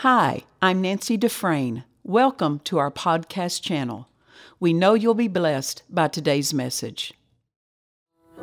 [0.00, 1.84] Hi, I'm Nancy Dufresne.
[2.04, 4.08] Welcome to our podcast channel.
[4.60, 7.14] We know you'll be blessed by today's message.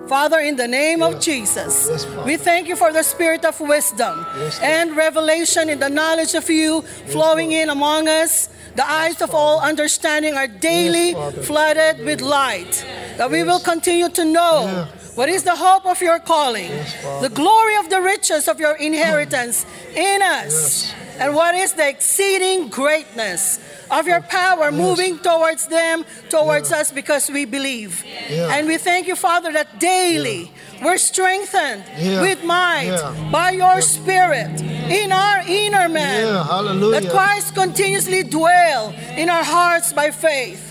[0.07, 4.25] Father, in the name of Jesus, Yes, we thank you for the spirit of wisdom
[4.37, 7.61] Yes, and revelation in the knowledge of you flowing Lord.
[7.63, 8.49] in among us.
[8.75, 11.43] The eyes of all understanding are daily Yes, Father.
[11.43, 12.83] flooded with light.
[13.17, 14.85] That we will continue to know Yeah.
[15.13, 18.73] what is the hope of your calling, Yes, the glory of the riches of your
[18.75, 19.63] inheritance
[19.95, 23.59] in us, and what is the exceeding greatness
[23.91, 26.77] of your power moving towards them, towards Yeah.
[26.79, 28.03] us, because we believe.
[28.29, 28.53] Yeah.
[28.53, 32.21] And we thank you, Father, that daily we're strengthened Yeah.
[32.21, 33.11] with might Yeah.
[33.31, 36.25] by your Spirit in our inner man.
[36.25, 37.01] Yeah, hallelujah.
[37.01, 40.61] That Christ continuously dwell in our hearts by faith.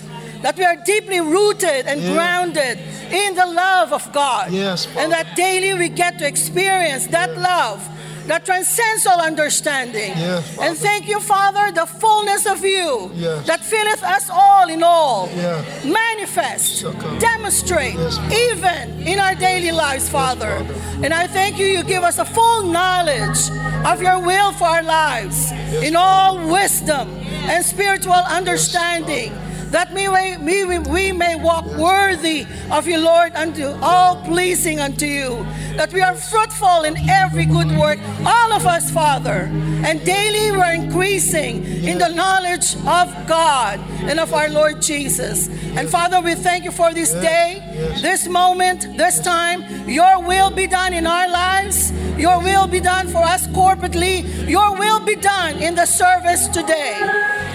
[0.41, 2.13] That we are deeply rooted and Yeah.
[2.13, 2.77] grounded
[3.11, 4.51] in the love of God.
[4.51, 7.79] Yes, and that daily we get to experience that love
[8.27, 10.11] that transcends all understanding.
[10.17, 13.45] Yes, and thank you, Father, the fullness of you Yes.
[13.47, 15.29] that filleth us all in all.
[15.35, 15.61] Yeah.
[15.85, 16.85] Manifest,
[17.19, 20.23] demonstrate, Yes, even in our daily lives, Father.
[20.23, 20.65] Father.
[21.03, 23.49] And I thank you, you give us a full knowledge
[23.85, 25.51] of your will for our lives
[25.83, 27.09] in all wisdom
[27.51, 29.31] and spiritual understanding.
[29.73, 35.07] That we may, we, we may walk worthy of you, Lord, unto all pleasing unto
[35.07, 35.43] you.
[35.77, 39.49] That we are fruitful in every good work, all of us, Father.
[39.83, 45.47] And daily we're increasing in the knowledge of God and of our Lord Jesus.
[45.75, 47.63] And Father, we thank you for this day,
[47.99, 49.89] this moment, this time.
[49.89, 51.91] Your will be done in our lives.
[52.15, 54.47] Your will be done for us corporately.
[54.47, 56.95] Your will be done in the service today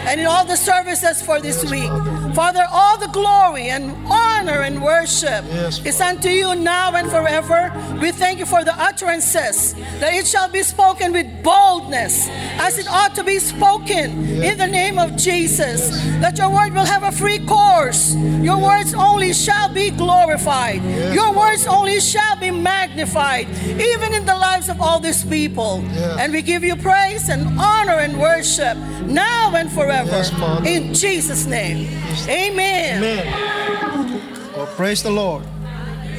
[0.08, 2.08] and in all the services for this week.
[2.39, 7.72] Father, all the glory and honor and worship Yes, is unto you now and forever.
[8.00, 12.28] We thank you for the utterances that it shall be spoken with boldness
[12.61, 15.91] as it ought to be spoken in the name of Jesus.
[16.20, 18.14] That your word will have a free course.
[18.14, 20.80] Your words only shall be glorified.
[20.85, 25.83] Yes, Your words only shall be magnified, even in the lives of all these people.
[26.20, 30.08] And we give you praise and honor and worship now and forever.
[30.08, 30.30] Yes,
[30.64, 31.89] in Jesus' name.
[32.28, 33.02] Amen.
[33.02, 34.52] Amen.
[34.55, 35.44] Well, praise the Lord.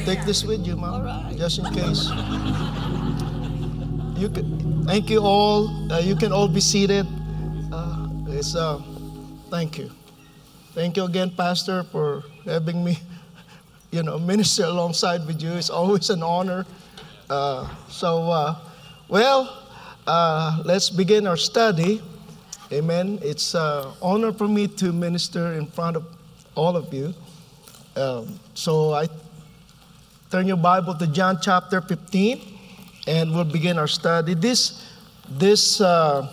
[0.04, 1.06] Take this with you, mom,
[1.36, 2.10] just in case.
[4.18, 5.70] You can, thank you all.
[5.92, 7.06] Uh, you can all be seated.
[7.70, 8.82] Uh, it's uh,
[9.50, 9.88] thank you,
[10.74, 12.98] thank you again, Pastor, for having me.
[13.92, 15.50] You know, minister alongside with you.
[15.54, 16.64] It's always an honor.
[17.28, 18.54] Uh, so, uh,
[19.08, 19.66] well,
[20.06, 22.00] uh, let's begin our study.
[22.72, 23.18] Amen.
[23.20, 26.06] It's an honor for me to minister in front of
[26.54, 27.12] all of you.
[27.96, 29.08] Um, so I
[30.30, 32.40] turn your Bible to John chapter 15,
[33.08, 34.34] and we'll begin our study.
[34.34, 34.86] This
[35.28, 36.30] this uh,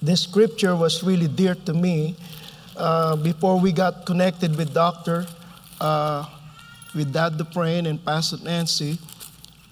[0.00, 2.14] this scripture was really dear to me
[2.76, 5.26] uh, before we got connected with Doctor,
[5.80, 6.24] uh,
[6.94, 8.96] with Dad Dufresne and Pastor Nancy.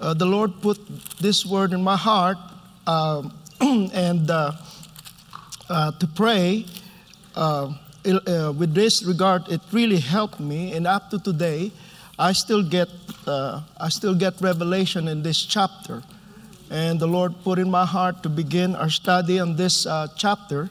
[0.00, 0.81] Uh, the Lord put
[1.20, 2.38] this word in my heart,
[2.88, 4.28] um, and.
[5.70, 6.66] Uh, to pray.
[7.36, 7.72] Uh,
[8.04, 11.70] uh, with this regard, it really helped me, and up to today,
[12.19, 12.88] I still get
[13.28, 16.03] uh, I still get revelation in this chapter,
[16.72, 19.86] and the Lord put in my heart to begin our study on this
[20.16, 20.70] chapter,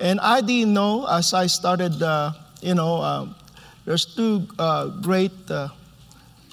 [0.00, 2.00] and I didn't know as I started,
[2.62, 3.28] you know,
[3.84, 4.48] there's two
[5.02, 5.36] great,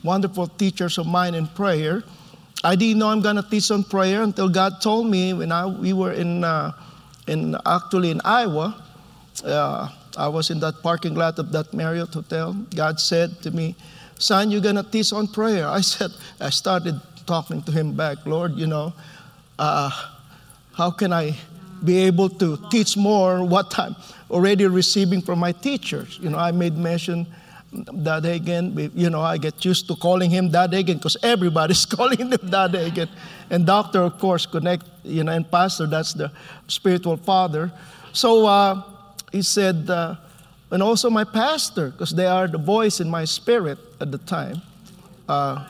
[0.03, 2.03] wonderful teachers of mine in prayer.
[2.65, 5.67] I didn't know I'm going to teach on prayer until God told me when I,
[5.67, 6.73] we were in, uh,
[7.27, 8.75] in actually in Iowa.
[9.43, 12.53] Uh, I was in that parking lot of that Marriott hotel.
[12.75, 13.75] God said to me,
[14.17, 18.55] "Son, you're to teach on prayer." I said, I started talking to him back, Lord,
[18.55, 18.93] you know,
[19.59, 19.91] uh,
[20.73, 21.35] how can I
[21.83, 23.95] be able to teach more what I'm
[24.31, 26.17] already receiving from my teachers?
[26.19, 27.27] You know, I made mention
[27.83, 28.91] Dad Hagin.
[28.95, 32.71] You know, I get used to calling him Dad Hagin because everybody's calling him Dad
[32.71, 33.09] Hagin.
[33.49, 36.31] And doctor, of course, connect, you know, and pastor, that's the
[36.67, 37.71] spiritual father.
[38.13, 38.81] So uh,
[39.31, 40.15] he said, uh,
[40.71, 44.61] and also my pastor, because they are the voice in my spirit at the time.
[45.29, 45.65] Uh,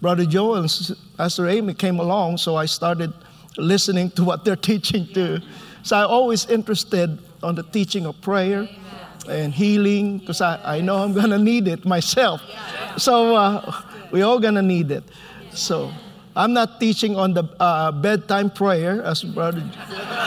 [0.00, 3.12] Brother Joel and Pastor Amy came along, so I started
[3.56, 5.38] listening to what they're teaching too.
[5.82, 8.68] So I'm always interested on the teaching of prayer
[9.28, 12.40] and healing, because I, I know I'm going to need it myself.
[12.96, 15.04] So uh, we all going to need it.
[15.52, 15.90] So
[16.34, 19.62] I'm not teaching on the uh, bedtime prayer, as Brother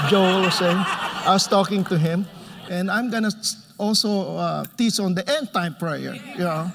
[0.09, 0.77] Joel was saying.
[0.77, 2.25] I was talking to him.
[2.69, 3.35] And I'm going to
[3.77, 6.71] also uh, teach on the end time prayer, you know.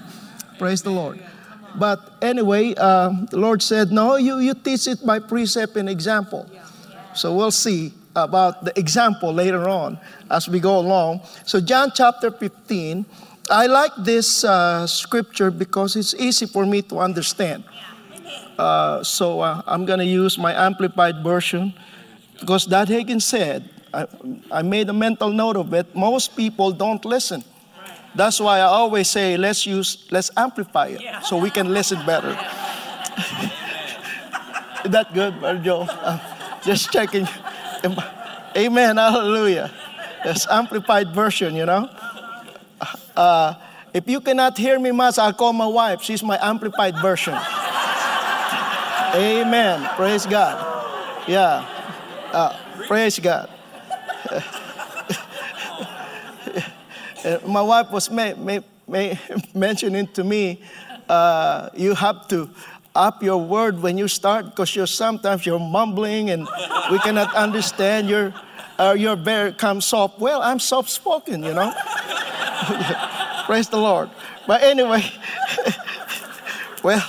[0.59, 1.23] Praise the Lord.
[1.77, 6.49] But anyway, uh, the Lord said, No, you, you teach it by precept and example.
[7.15, 7.93] So we'll see.
[8.16, 9.99] About the example later on
[10.31, 11.20] as we go along.
[11.44, 13.05] So, John chapter 15,
[13.50, 17.64] I like this uh, scripture because it's easy for me to understand.
[18.56, 21.75] Uh, so, uh, I'm going to use my amplified version
[22.38, 24.06] because Dad Hagin said, I,
[24.50, 27.43] I made a mental note of it, most people don't listen.
[28.14, 32.31] That's why I always say, let's use, let's amplify it so we can listen better.
[34.84, 35.34] Is that good,
[35.64, 35.87] Joe?
[35.88, 36.19] Uh,
[36.62, 37.26] just checking.
[38.56, 38.96] Amen.
[38.96, 39.70] Hallelujah.
[40.25, 41.90] It's amplified version, you know.
[43.16, 43.54] Uh,
[43.92, 46.00] if you cannot hear me much, I'll call my wife.
[46.02, 47.34] She's my amplified version.
[49.14, 49.86] Amen.
[49.96, 51.28] Praise God.
[51.28, 51.66] Yeah.
[52.32, 53.50] Uh, praise God.
[57.46, 58.10] my wife was
[59.54, 60.60] mentioning to me,
[61.08, 62.50] uh, you have to
[62.94, 66.46] up your word when you start because you're sometimes you're mumbling and
[66.91, 68.32] we cannot understand your
[68.79, 70.19] uh, your very come soft.
[70.20, 71.75] Well i'm soft spoken you know.
[73.46, 74.11] Praise the lord.
[74.46, 75.02] But anyway
[76.85, 77.02] well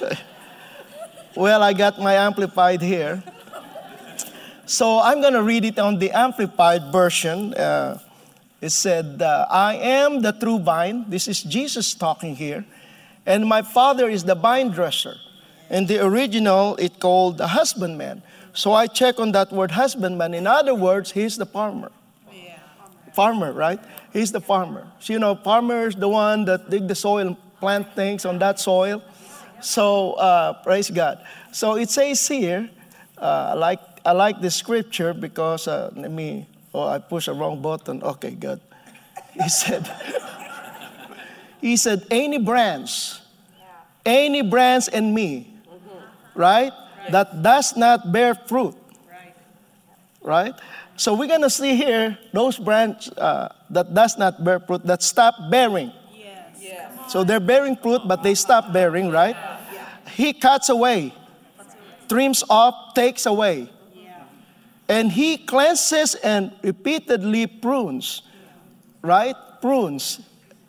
[1.34, 3.22] well i got my amplified here.
[4.66, 7.54] So i'm going to read it on the amplified version.
[7.54, 7.98] Uh,
[8.60, 11.04] it said uh, i am the true vine.
[11.08, 12.64] This is jesus talking here
[13.26, 15.16] and my father is the vine dresser.
[15.68, 18.22] In the original, it called the husbandman.
[18.52, 20.32] So I check on that word husbandman.
[20.32, 21.90] In other words, he's the farmer.
[22.32, 22.58] Yeah.
[23.12, 23.80] Farmer, right?
[24.12, 24.86] He's the farmer.
[25.00, 28.38] So, you know, farmer is the one that dig the soil and plant things on
[28.38, 29.02] that soil.
[29.60, 31.24] So uh, praise God.
[31.52, 32.70] So it says here,
[33.18, 36.46] uh, I like I like the scripture because uh, let me.
[36.72, 38.02] Oh, I pushed the wrong button.
[38.02, 38.60] Okay, good.
[39.34, 39.90] He said.
[41.60, 43.20] He said, Any branch,
[44.04, 45.54] any branch in me,
[46.34, 46.72] right,
[47.10, 48.74] that does not bear fruit,
[50.22, 50.54] right?
[50.96, 55.02] So we're going to see here those branches uh, that does not bear fruit, that
[55.02, 55.92] stop bearing.
[57.08, 59.36] So they're bearing fruit, but they stop bearing, right?
[60.14, 61.14] He cuts away,
[62.08, 63.70] trims off, takes away.
[64.88, 68.22] And he cleanses and repeatedly prunes,
[69.02, 69.34] right?
[69.60, 70.20] Prunes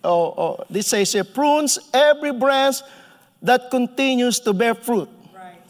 [0.07, 2.77] oh, oh, this says here, prunes every branch
[3.42, 5.09] that continues to bear fruit.
[5.36, 5.62] Right.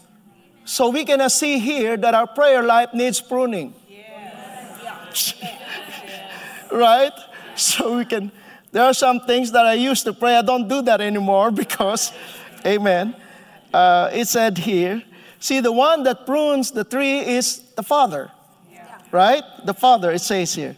[0.64, 3.74] So we can see here that our prayer life needs pruning.
[3.90, 5.34] Yes.
[6.72, 7.14] right?
[7.56, 8.32] So we can,
[8.72, 12.14] there are some things that I used to pray, I don't do that anymore because,
[12.66, 13.16] amen.
[13.74, 15.04] Uh, it said here,
[15.40, 18.32] see, the one that prunes the tree is the Father.
[18.72, 18.86] Yeah.
[19.12, 19.44] Right?
[19.66, 20.78] The Father, it says here.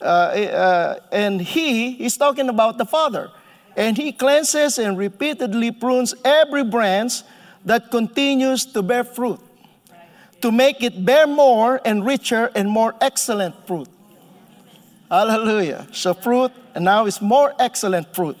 [0.00, 3.30] Uh, uh, and he is talking about the Father.
[3.76, 7.22] And he cleanses and repeatedly prunes every branch
[7.64, 9.40] that continues to bear fruit,
[10.40, 13.88] to make it bear more and richer and more excellent fruit.
[15.10, 15.86] Hallelujah.
[15.92, 18.36] So, fruit, and now it's more excellent fruit.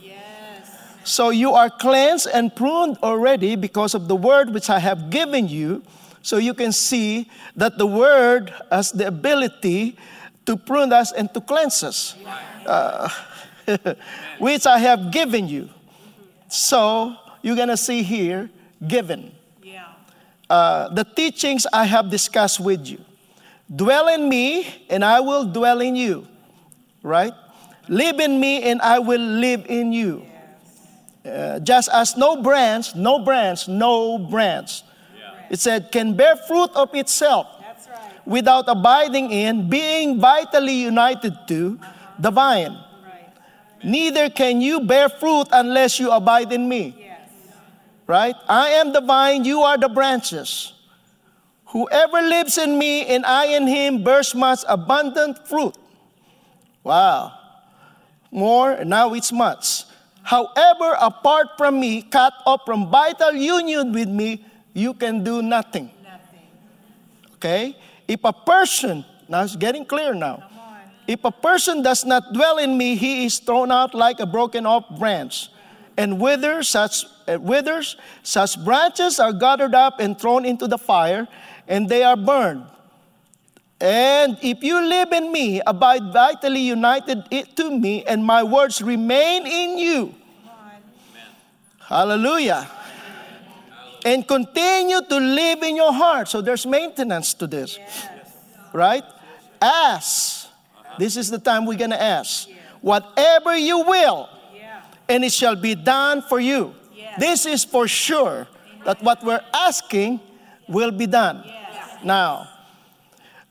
[1.04, 5.48] So, you are cleansed and pruned already because of the word which I have given
[5.48, 5.82] you.
[6.20, 9.96] So, you can see that the word has the ability
[10.48, 12.16] to prune us and to cleanse us,
[12.64, 13.06] uh,
[14.38, 15.68] which I have given you.
[16.48, 18.48] So you're going to see here,
[18.80, 19.30] given.
[20.48, 23.04] Uh, the teachings I have discussed with you.
[23.68, 26.26] Dwell in me, and I will dwell in you.
[27.02, 27.34] Right?
[27.86, 30.24] Live in me, and I will live in you.
[31.26, 34.82] Uh, just as no branch, no branch, no branch.
[35.50, 37.57] It said, can bear fruit of itself
[38.28, 41.80] without abiding in, being vitally united to
[42.20, 42.76] the vine.
[43.82, 46.92] Neither can you bear fruit unless you abide in me.
[48.06, 48.36] Right?
[48.48, 50.72] I am the vine, you are the branches.
[51.72, 55.76] Whoever lives in me and I in him bears much abundant fruit.
[56.84, 57.32] Wow.
[58.30, 59.84] More, now it's much.
[60.22, 64.44] However, apart from me, cut off from vital union with me,
[64.74, 65.90] you can do nothing.
[66.04, 66.48] nothing.
[67.36, 67.76] Okay?
[68.08, 70.42] If a person, now it's getting clear now.
[71.06, 74.64] If a person does not dwell in me, he is thrown out like a broken
[74.64, 75.48] off branch.
[75.96, 81.28] And withers such, uh, withers, such branches are gathered up and thrown into the fire,
[81.66, 82.64] and they are burned.
[83.80, 87.24] And if you live in me, abide vitally united
[87.56, 90.14] to me, and my words remain in you.
[91.80, 92.68] Hallelujah
[94.04, 96.28] and continue to live in your heart.
[96.28, 98.06] So there's maintenance to this, yes.
[98.72, 99.04] right?
[99.60, 100.48] Ask.
[100.98, 102.48] This is the time we're going to ask.
[102.80, 104.28] Whatever you will,
[105.08, 106.74] and it shall be done for you.
[107.18, 108.46] This is for sure
[108.84, 110.20] that what we're asking
[110.68, 111.44] will be done.
[112.04, 112.48] Now,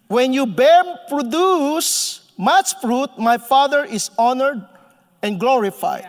[0.08, 4.64] When you bear produce much fruit, my Father is honored
[5.22, 6.08] and glorified.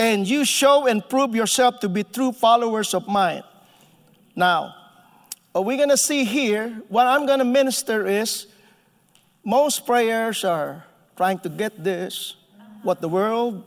[0.00, 3.42] And you show and prove yourself to be true followers of mine.
[4.34, 4.74] Now,
[5.52, 8.46] what we're going to see here, what I'm going to minister is
[9.44, 10.86] most prayers are
[11.18, 12.36] trying to get this,
[12.82, 13.62] what the world,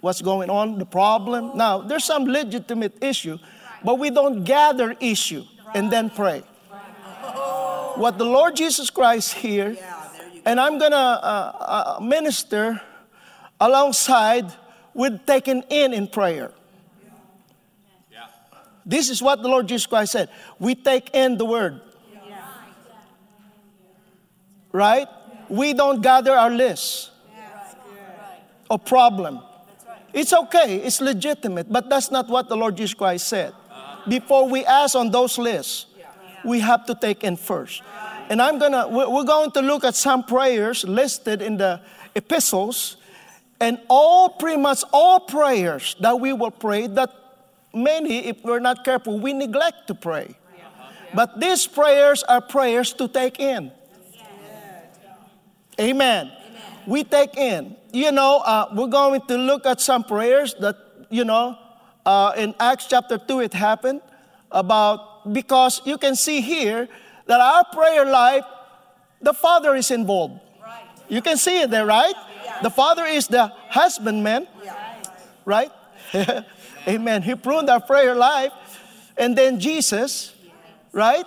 [0.00, 1.56] what's going on, the problem.
[1.56, 3.38] Now, there's some legitimate issue,
[3.84, 5.44] but we don't gather issue
[5.76, 6.40] and then pray.
[7.94, 9.76] What the Lord Jesus Christ here,
[10.44, 12.82] and I'm gonna uh, uh, minister
[13.60, 14.50] alongside
[14.94, 16.52] with taken in in prayer.
[18.84, 20.28] This is what the Lord Jesus Christ said.
[20.58, 21.80] We take in the word.
[22.28, 22.42] Yeah.
[24.72, 25.06] Right?
[25.48, 27.10] We don't gather our list
[28.68, 29.36] of problem.
[29.36, 29.98] Right.
[30.12, 33.52] It's okay, it's legitimate, but that's not what the Lord Jesus Christ said.
[34.08, 35.86] Before we ask on those lists,
[36.44, 37.82] we have to take in first.
[38.28, 41.80] And I'm gonna, we're going to look at some prayers listed in the
[42.14, 42.96] epistles,
[43.62, 47.10] and all, pretty much all prayers that we will pray, that
[47.72, 50.34] many, if we're not careful, we neglect to pray.
[51.14, 53.70] But these prayers are prayers to take in.
[55.80, 56.32] Amen.
[56.88, 57.76] We take in.
[57.92, 60.76] You know, uh, we're going to look at some prayers that,
[61.08, 61.56] you know,
[62.04, 64.00] uh, in Acts chapter 2 it happened
[64.50, 66.88] about, because you can see here
[67.26, 68.44] that our prayer life,
[69.20, 70.40] the Father is involved.
[71.08, 72.14] You can see it there, right?
[72.60, 74.46] The Father is the husbandman,
[75.44, 75.70] right?
[76.88, 77.22] Amen.
[77.22, 78.52] He pruned our prayer life.
[79.16, 80.34] And then Jesus,
[80.92, 81.24] right,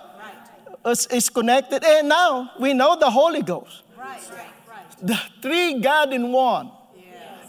[0.84, 1.84] is, is connected.
[1.84, 3.82] And now we know the Holy Ghost.
[5.02, 6.70] The three God in one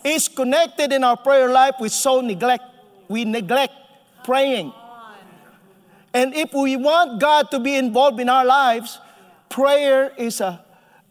[0.03, 1.75] is connected in our prayer life.
[1.79, 2.63] We so neglect,
[3.07, 3.73] we neglect
[4.23, 4.73] praying.
[6.13, 8.99] And if we want God to be involved in our lives,
[9.49, 10.63] prayer is, a,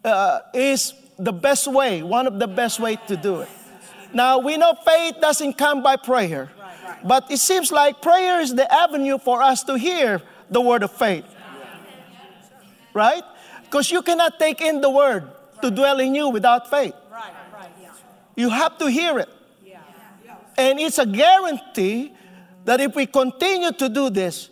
[0.04, 3.48] uh, is the best way, one of the best way to do it.
[4.12, 6.50] Now, we know faith doesn't come by prayer,
[7.04, 10.92] but it seems like prayer is the avenue for us to hear the word of
[10.92, 11.24] faith.
[12.94, 13.22] Right?
[13.64, 15.30] Because you cannot take in the word
[15.62, 16.94] to dwell in you without faith.
[18.34, 19.28] You have to hear it.
[20.58, 22.12] And it's a guarantee
[22.64, 24.50] that if we continue to do this,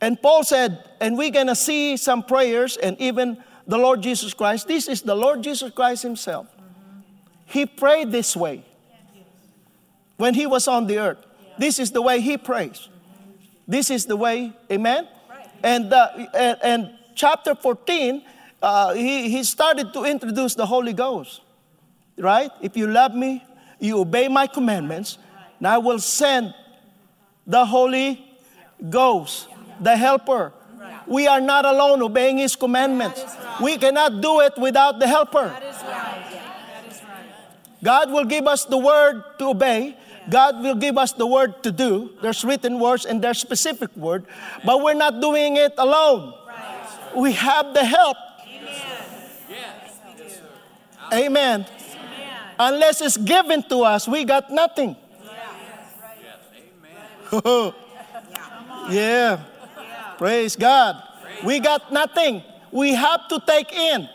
[0.00, 4.34] and Paul said, and we're going to see some prayers, and even the Lord Jesus
[4.34, 6.46] Christ, this is the Lord Jesus Christ Himself.
[7.46, 8.64] He prayed this way
[10.16, 11.18] when He was on the earth.
[11.58, 12.88] This is the way He prays.
[13.66, 15.08] This is the way, amen?
[15.62, 18.22] And, uh, and, and chapter 14,
[18.62, 21.40] uh, he, he started to introduce the Holy Ghost,
[22.18, 22.50] right?
[22.60, 23.44] If you love me,
[23.78, 25.18] you obey my commandments,
[25.58, 26.54] and I will send
[27.46, 28.24] the Holy
[28.90, 29.48] Ghost,
[29.80, 30.52] the helper.
[31.06, 33.22] We are not alone obeying his commandments.
[33.62, 35.54] We cannot do it without the helper.
[37.82, 39.96] God will give us the word to obey.
[40.28, 42.16] God will give us the word to do.
[42.22, 44.24] There's written words and there's specific word,
[44.64, 46.32] but we're not doing it alone.
[47.14, 48.16] We have the help.
[51.12, 51.66] Amen.
[52.58, 54.96] Unless it's given to us, we got nothing.
[58.90, 59.40] yeah.
[60.16, 61.02] Praise God.
[61.44, 62.42] We got nothing.
[62.74, 64.08] We have to take in.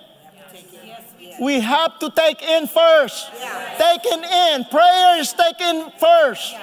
[1.40, 3.32] We have to take in first.
[3.78, 4.66] Taken in.
[4.66, 6.54] Prayer is taken first.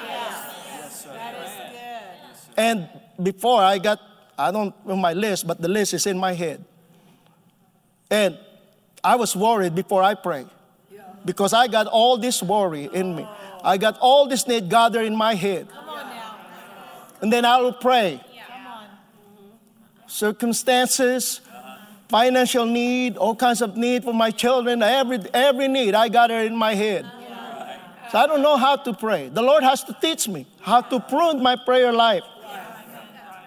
[2.55, 2.87] And
[3.23, 3.99] before I got,
[4.39, 6.63] I don't know my list, but the list is in my head.
[8.11, 8.39] And
[9.03, 10.45] I was worried before I pray
[11.25, 13.27] because I got all this worry in me.
[13.65, 15.67] I got all this need gathered in my head.
[17.23, 18.21] And then I will pray.
[20.07, 21.41] Circumstances,
[22.09, 26.47] financial need, all kinds of need for my children, every, every need I got it
[26.47, 27.05] in my head.
[28.13, 29.29] So I don't know how to pray.
[29.29, 32.23] The Lord has to teach me how to prune my prayer life.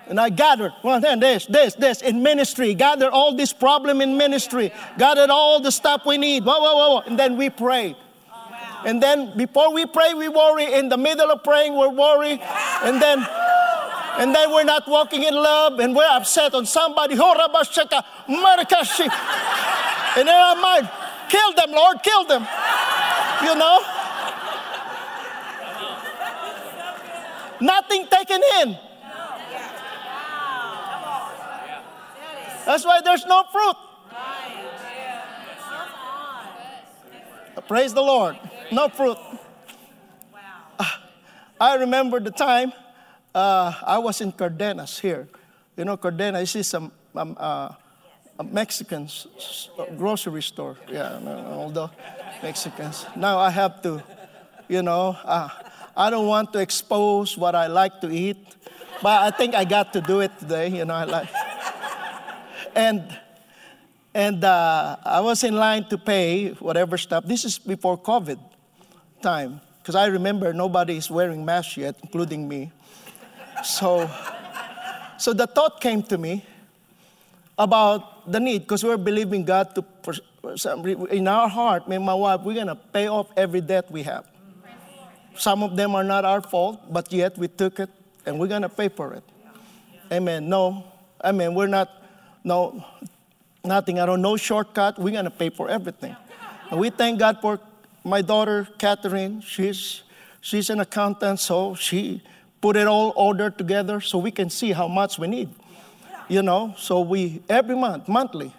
[0.08, 4.18] And I gathered, well, then this, this, this in ministry, gathered all this problem in
[4.18, 7.96] ministry, gathered all the stuff we need, whoa, whoa, whoa, and then we pray.
[8.86, 10.74] And then before we pray, we worry.
[10.74, 12.39] In the middle of praying, we're worried.
[12.84, 13.20] And then
[14.20, 17.16] and then we're not walking in love and we're upset on somebody.
[17.18, 17.34] Oh,
[20.18, 20.90] and in our mind,
[21.30, 22.46] kill them, Lord, kill them.
[23.44, 23.82] You know?
[27.62, 28.78] Nothing taken in.
[32.66, 33.78] That's why there's no fruit.
[37.68, 38.38] Praise the Lord.
[38.72, 39.18] No fruit.
[40.80, 41.04] Ah,
[41.62, 42.74] I remember the time
[43.34, 45.28] uh, I was in Cardenas here.
[45.78, 47.70] You know, Cardenas is some um, uh,
[48.38, 50.78] a Mexican s- grocery store.
[50.92, 51.20] Yeah,
[51.52, 51.90] all the
[52.42, 53.06] Mexicans.
[53.16, 54.04] Now I have to,
[54.68, 55.50] you know, uh,
[55.96, 58.38] I don't want to expose what I like to eat,
[59.02, 60.70] but I think I got to do it today.
[60.70, 61.30] You know, I like.
[62.76, 63.04] And
[64.14, 67.26] and uh, I was in line to pay whatever stuff.
[67.26, 68.40] This is before COVID
[69.22, 72.72] time, because I remember nobody is wearing masks yet, including me.
[73.63, 74.10] So,
[75.18, 76.46] so the thought came to me
[77.58, 79.86] about the need, because we're believing God to,
[81.12, 84.25] in our heart, me and my wife, we're gonna pay off every debt we have.
[85.36, 87.89] Some of them are not our fault, but yet we took it
[88.25, 89.24] and we're gonna pay for it.
[90.12, 90.50] Amen.
[90.50, 90.86] No,
[91.22, 91.89] I mean we're not,
[92.44, 92.84] no,
[93.63, 94.00] nothing.
[94.00, 94.98] I don't know shortcut.
[95.00, 96.16] We're gonna pay for everything.
[96.72, 97.60] And we thank God for
[98.04, 99.42] my daughter Catherine.
[99.42, 100.04] She's
[100.42, 102.22] she's an accountant, so she
[102.62, 105.50] put it all ordered together so we can see how much we need.
[106.28, 108.54] You know, so we every month, monthly.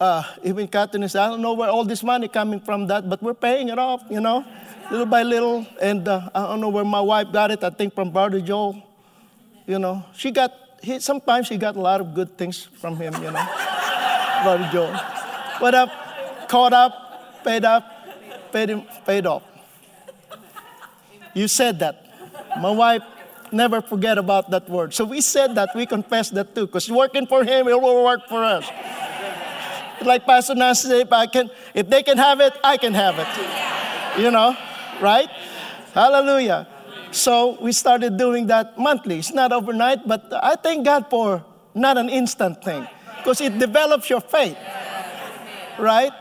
[0.00, 3.22] Uh, even Catherine said, I don't know where all this money coming from that, but
[3.22, 4.46] we're paying it off, you know,
[4.90, 5.66] little by little.
[5.80, 7.62] And uh, I don't know where my wife got it.
[7.62, 8.82] I think from Brother Joel.
[9.66, 10.52] You know, she got,
[10.82, 13.46] he, sometimes she got a lot of good things from him, you know,
[14.42, 14.98] Brother Joel.
[15.60, 17.84] But up, caught up, paid up,
[18.52, 19.42] paid, him, paid off.
[21.34, 22.09] You said that.
[22.58, 23.02] My wife
[23.52, 24.94] never forget about that word.
[24.94, 28.28] So we said that, we confess that too, because working for him, it will work
[28.28, 28.68] for us.
[30.02, 33.18] Like Pastor Nancy said, if, I can, if they can have it, I can have
[33.18, 34.22] it.
[34.22, 34.56] You know,
[35.00, 35.28] right?
[35.92, 36.66] Hallelujah.
[37.10, 39.18] So we started doing that monthly.
[39.18, 42.86] It's not overnight, but I thank God for not an instant thing,
[43.18, 44.56] because it develops your faith,
[45.78, 46.12] right?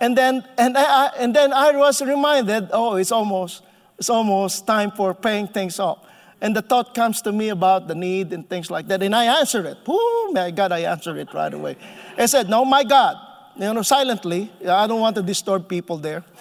[0.00, 3.62] And then, and, I, and then I was reminded, oh, it's almost,
[3.98, 5.98] it's almost time for paying things off.
[6.40, 9.02] And the thought comes to me about the need and things like that.
[9.02, 9.78] And I answer it.
[9.86, 11.76] Oh, my God, I answer it right away.
[12.18, 13.16] I said, No, my God.
[13.56, 14.52] You know, silently.
[14.68, 16.24] I don't want to disturb people there.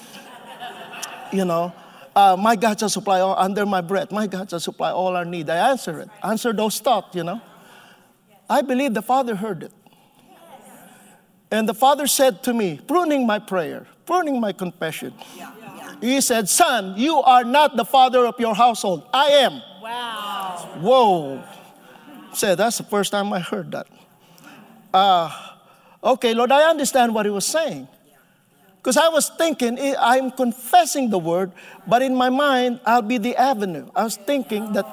[1.31, 1.74] You know,
[2.16, 4.11] uh, my God shall supply all under my breath.
[4.11, 5.50] My God shall supply all our need.
[5.50, 6.09] I answer it.
[6.24, 7.42] Answer those thoughts, you know.
[8.48, 9.72] I believe the Father heard it.
[11.50, 15.13] And the Father said to me, pruning my prayer, pruning my confession.
[16.03, 19.07] He said, Son, you are not the father of your household.
[19.13, 19.61] I am.
[19.81, 20.70] Wow.
[20.81, 21.44] Whoa.
[22.33, 23.87] Said, that's the first time I heard that.
[24.94, 25.31] Uh,
[26.03, 27.87] okay, Lord, I understand what he was saying.
[28.75, 31.53] Because I was thinking, eh, I'm confessing the word,
[31.87, 33.89] but in my mind, I'll be the avenue.
[33.96, 34.85] I was thinking that,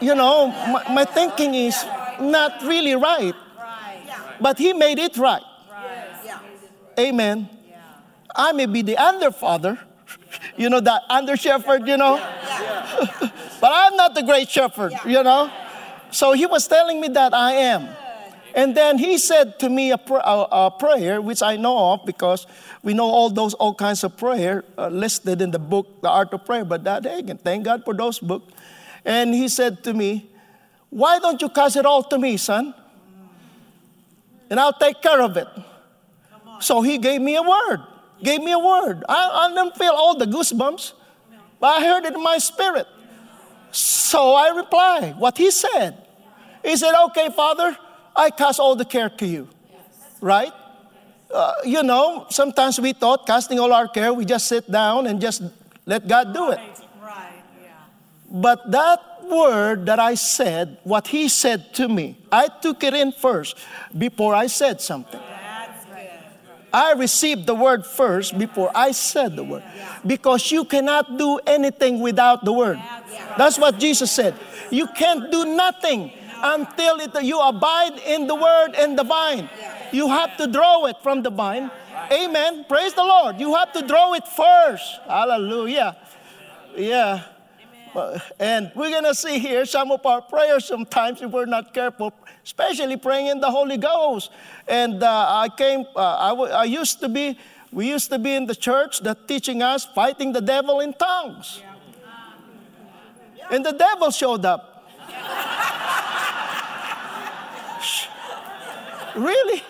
[0.00, 1.84] you know, my, my thinking is
[2.18, 3.34] not really right,
[4.40, 5.44] but he made it right.
[6.98, 7.48] Amen.
[8.34, 9.78] I may be the under father,
[10.56, 12.16] you know, that under shepherd, you know,
[13.60, 15.50] but I'm not the great shepherd, you know.
[16.10, 17.88] So he was telling me that I am.
[18.54, 22.04] And then he said to me a, pr- a, a prayer, which I know of
[22.04, 22.46] because
[22.82, 26.32] we know all those all kinds of prayer uh, listed in the book, The Art
[26.32, 26.64] of Prayer.
[26.64, 28.52] But that, again, thank God for those books.
[29.04, 30.28] And he said to me,
[30.90, 32.74] Why don't you cast it all to me, son?
[34.50, 35.46] And I'll take care of it.
[36.60, 37.80] So he gave me a word,
[38.22, 39.04] gave me a word.
[39.08, 40.92] I, I didn't feel all the goosebumps,
[41.58, 42.86] but I heard it in my spirit.
[43.72, 46.06] So I replied what he said.
[46.64, 47.76] He said, Okay, Father,
[48.14, 49.48] I cast all the care to you.
[50.20, 50.52] Right?
[51.32, 55.20] Uh, you know, sometimes we thought casting all our care, we just sit down and
[55.20, 55.42] just
[55.86, 56.58] let God do it.
[57.00, 57.42] Right.
[57.62, 57.70] Yeah.
[58.28, 63.12] But that word that I said, what he said to me, I took it in
[63.12, 63.56] first
[63.96, 65.20] before I said something.
[66.72, 69.64] I received the word first before I said the word.
[70.06, 72.80] Because you cannot do anything without the word.
[73.36, 74.34] That's what Jesus said.
[74.70, 79.48] You can't do nothing until it, you abide in the word and the vine.
[79.92, 81.70] You have to draw it from the vine.
[82.12, 82.64] Amen.
[82.68, 83.40] Praise the Lord.
[83.40, 85.00] You have to draw it first.
[85.06, 85.96] Hallelujah.
[86.76, 87.24] Yeah.
[88.38, 92.14] And we're going to see here some of our prayers sometimes if we're not careful,
[92.44, 94.30] especially praying in the Holy Ghost.
[94.68, 97.38] And uh, I came, uh, I, w- I used to be,
[97.72, 101.62] we used to be in the church that teaching us fighting the devil in tongues.
[103.50, 104.86] And the devil showed up.
[109.16, 109.62] really?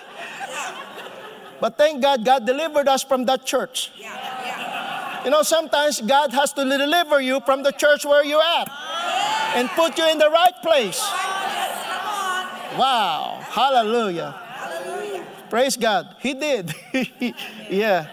[1.61, 3.93] But thank God, God delivered us from that church.
[5.25, 8.71] You know, sometimes God has to deliver you from the church where you're at
[9.55, 11.01] and put you in the right place.
[12.81, 13.45] Wow.
[13.45, 14.35] Hallelujah.
[15.51, 16.17] Praise God.
[16.19, 16.73] He did.
[17.69, 18.09] yeah.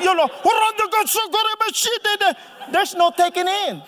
[0.00, 0.28] You know,
[2.70, 3.82] there's no taking in.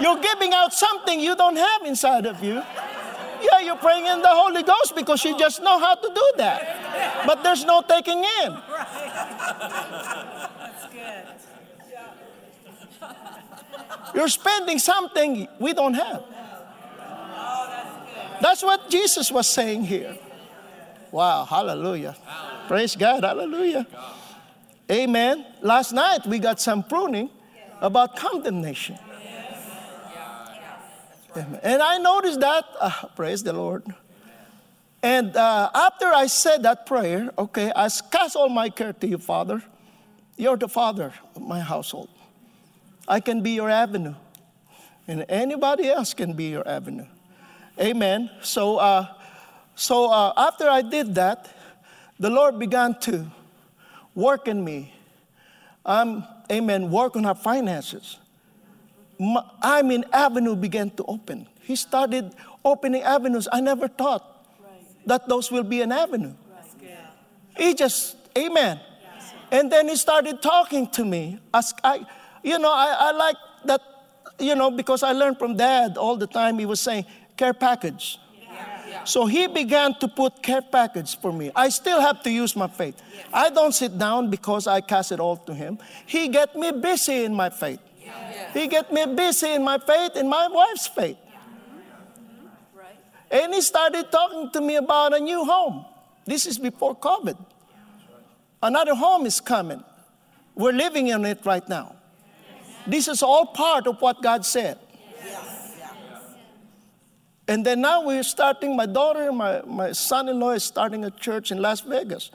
[0.00, 2.54] You're giving out something you don't have inside of you.
[2.54, 7.22] Yeah, you're praying in the Holy Ghost because you just know how to do that.
[7.24, 8.50] But there's no taking in.
[10.58, 11.49] That's good.
[14.14, 16.24] You're spending something we don't have.
[18.40, 20.16] That's what Jesus was saying here.
[21.12, 22.16] Wow, hallelujah.
[22.68, 23.86] Praise God, hallelujah.
[24.90, 25.44] Amen.
[25.60, 27.30] Last night we got some pruning
[27.80, 28.98] about condemnation.
[31.62, 33.84] And I noticed that, uh, praise the Lord.
[35.02, 39.18] And uh, after I said that prayer, okay, I cast all my care to you,
[39.18, 39.62] Father.
[40.36, 42.08] You're the Father of my household.
[43.08, 44.14] I can be your avenue,
[45.08, 47.06] and anybody else can be your avenue.
[47.80, 48.30] Amen.
[48.42, 49.06] So, uh,
[49.74, 51.48] so uh, after I did that,
[52.18, 53.26] the Lord began to
[54.14, 54.92] work in me.
[55.86, 56.90] Um, amen.
[56.90, 58.18] Work on our finances.
[59.18, 61.46] My, I mean, avenue began to open.
[61.62, 62.34] He started
[62.64, 63.48] opening avenues.
[63.50, 64.46] I never thought
[65.06, 66.34] that those will be an avenue.
[67.56, 68.80] He just, amen.
[69.50, 71.38] And then he started talking to me.
[71.52, 72.06] As I,
[72.42, 73.80] you know, I, I like that,
[74.38, 76.58] you know, because I learned from dad all the time.
[76.58, 77.04] He was saying,
[77.36, 78.18] care package.
[79.04, 81.50] So he began to put care package for me.
[81.54, 83.00] I still have to use my faith.
[83.32, 85.78] I don't sit down because I cast it all to him.
[86.06, 87.80] He get me busy in my faith.
[88.52, 91.16] He get me busy in my faith, in my wife's faith.
[93.30, 95.84] And he started talking to me about a new home.
[96.26, 97.38] This is before COVID.
[98.62, 99.82] Another home is coming.
[100.54, 101.94] We're living in it right now.
[102.90, 104.78] This is all part of what God said.
[107.46, 111.10] And then now we're starting, my daughter, my, my son in law is starting a
[111.10, 112.30] church in Las Vegas,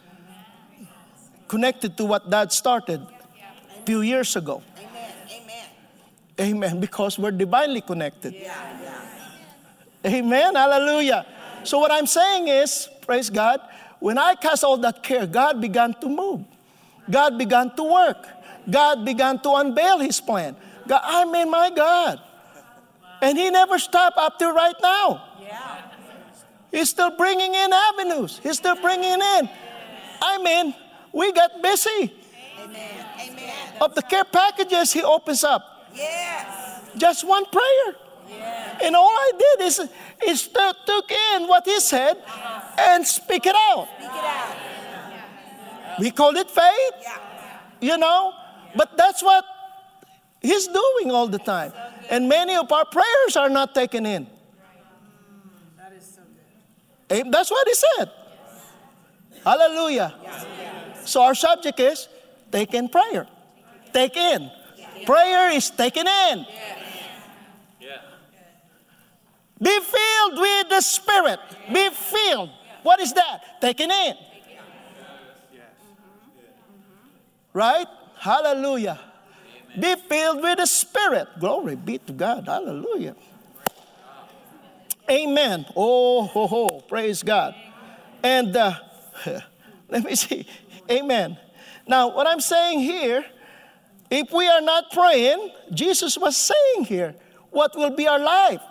[1.47, 4.61] connected to what dad started a few years ago.
[4.77, 5.13] Amen.
[5.31, 6.55] Amen.
[6.55, 6.79] Amen.
[6.81, 8.35] Because we're divinely connected.
[10.05, 10.55] Amen.
[10.55, 11.25] Hallelujah.
[11.63, 13.61] So, what I'm saying is, praise God,
[13.99, 16.43] when I cast all that care, God began to move.
[17.09, 18.27] God began to work.
[18.69, 20.55] God began to unveil His plan.
[20.87, 22.19] God, I mean, my God.
[23.21, 25.23] And He never stopped up to right now.
[25.41, 25.81] Yeah.
[26.71, 28.39] He's still bringing in avenues.
[28.43, 29.49] He's still bringing in.
[30.21, 30.75] I mean,
[31.13, 32.13] we got busy.
[32.61, 33.05] Amen.
[33.19, 33.73] Amen.
[33.81, 35.87] Of the care packages He opens up.
[35.93, 36.81] Yes.
[36.97, 37.95] Just one prayer.
[38.29, 38.81] Yes.
[38.83, 39.79] And all I did is,
[40.27, 42.91] is to, took in what he said uh-huh.
[42.91, 43.87] and speak it out.
[43.97, 45.99] Speak it out.
[45.99, 47.17] We call it faith, Yeah.
[47.79, 48.33] you know,
[48.75, 49.45] but that's what
[50.41, 51.71] he's doing all the time.
[52.09, 54.27] And many of our prayers are not taken in.
[57.09, 58.11] Eh, That's what he said.
[59.43, 60.13] Hallelujah.
[61.05, 62.07] So our subject is
[62.51, 63.27] take in prayer.
[63.93, 64.49] Take in.
[65.05, 66.45] Prayer is taken in.
[69.61, 71.39] Be filled with the Spirit.
[71.71, 72.49] Be filled.
[72.83, 73.61] What is that?
[73.61, 74.15] Taken in.
[77.53, 77.87] Right?
[78.25, 78.99] Hallelujah.
[79.79, 81.27] Be filled with the Spirit.
[81.39, 82.47] Glory be to God.
[82.47, 83.15] Hallelujah.
[85.07, 85.63] Amen.
[85.75, 86.67] Oh, ho, ho.
[86.89, 87.53] Praise God.
[88.23, 88.73] And uh,
[89.89, 90.47] let me see.
[90.89, 91.37] Amen.
[91.87, 93.23] Now, what I'm saying here,
[94.09, 97.13] if we are not praying, Jesus was saying here,
[97.51, 98.61] what will be our life?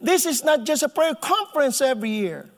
[0.00, 2.50] This is not just a prayer conference every year.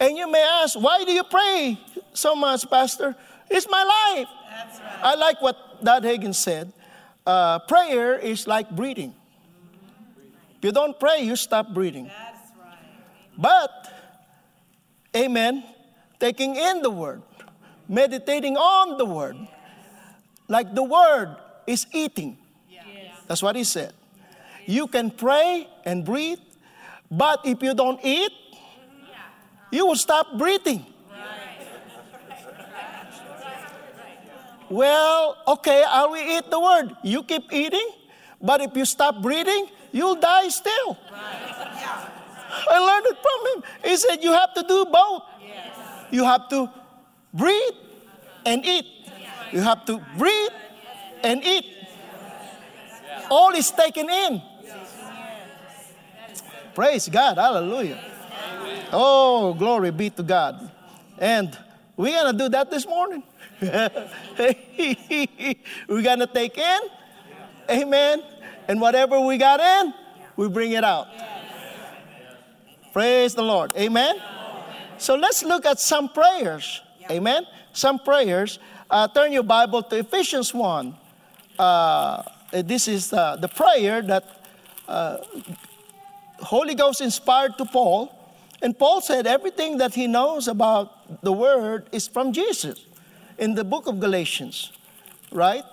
[0.00, 1.78] And you may ask, why do you pray
[2.14, 3.14] so much, Pastor?
[3.50, 4.28] It's my life.
[5.02, 6.72] I like what Dad Hagin said.
[7.26, 9.14] Uh, prayer is like breathing.
[10.58, 12.10] If you don't pray, you stop breathing.
[13.36, 13.70] But,
[15.16, 15.64] amen,
[16.18, 17.22] taking in the word,
[17.88, 19.36] meditating on the word,
[20.48, 21.36] like the word
[21.66, 22.36] is eating.
[23.26, 23.94] That's what he said.
[24.66, 26.40] You can pray and breathe,
[27.10, 28.32] but if you don't eat,
[29.72, 30.84] you will stop breathing.
[34.70, 36.96] Well, okay, I will eat the word.
[37.02, 37.90] You keep eating,
[38.40, 40.96] but if you stop breathing, you'll die still.
[42.70, 43.70] I learned it from him.
[43.84, 45.22] He said, You have to do both.
[46.12, 46.70] You have to
[47.34, 47.74] breathe
[48.46, 48.86] and eat.
[49.50, 50.52] You have to breathe
[51.24, 51.66] and eat.
[53.28, 54.42] All is taken in.
[56.74, 57.38] Praise God.
[57.38, 57.98] Hallelujah.
[58.92, 60.70] Oh, glory be to God.
[61.18, 61.56] And
[61.96, 63.24] we're going to do that this morning.
[65.88, 66.80] we're going to take in.
[67.68, 68.22] Amen.
[68.68, 69.92] And whatever we got in,
[70.36, 71.08] we bring it out.
[72.94, 73.72] Praise the Lord.
[73.76, 74.16] Amen.
[74.96, 76.80] So let's look at some prayers.
[77.10, 77.46] Amen.
[77.74, 78.58] Some prayers.
[78.88, 80.96] Uh, turn your Bible to Ephesians 1.
[81.58, 84.24] Uh, this is uh, the prayer that
[84.88, 85.18] uh,
[86.38, 88.10] Holy Ghost inspired to Paul,
[88.62, 92.86] and Paul said everything that he knows about the Word is from Jesus
[93.40, 94.70] in the book of Galatians,
[95.32, 95.64] right?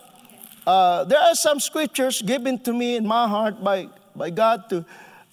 [0.65, 4.85] Uh, there are some scriptures given to me in my heart by, by God to,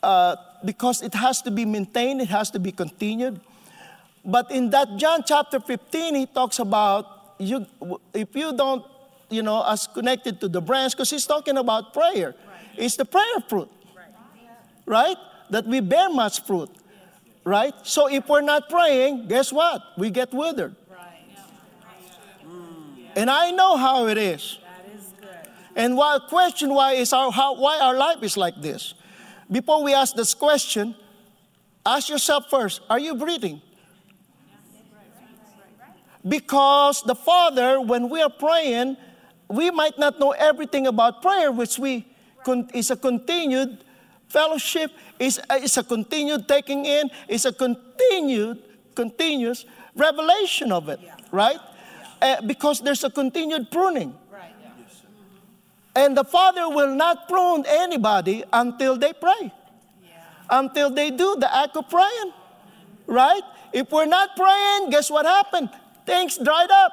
[0.02, 3.40] uh, because it has to be maintained, it has to be continued.
[4.24, 7.06] But in that John chapter 15, he talks about
[7.38, 7.66] you,
[8.12, 8.84] if you don't,
[9.30, 12.34] you know, as connected to the branch, because he's talking about prayer.
[12.76, 13.70] It's the prayer fruit,
[14.86, 15.16] right?
[15.50, 16.70] That we bear much fruit,
[17.44, 17.74] right?
[17.84, 19.82] So if we're not praying, guess what?
[19.96, 20.74] We get withered.
[23.16, 24.58] And I know how it is.
[25.76, 28.94] And why question why is our how, why our life is like this?
[29.50, 30.94] Before we ask this question,
[31.84, 33.60] ask yourself first: Are you breathing?
[36.26, 38.96] Because the Father, when we are praying,
[39.48, 42.06] we might not know everything about prayer, which we
[42.44, 43.84] con- is a continued
[44.28, 48.62] fellowship, is uh, is a continued taking in, is a continued
[48.94, 51.00] continuous revelation of it,
[51.30, 51.58] right?
[52.20, 54.14] Uh, because there's a continued pruning.
[55.96, 59.52] And the Father will not prune anybody until they pray,
[60.50, 62.32] until they do the act of praying,
[63.06, 63.42] right?
[63.72, 65.70] If we're not praying, guess what happened?
[66.04, 66.92] Things dried up.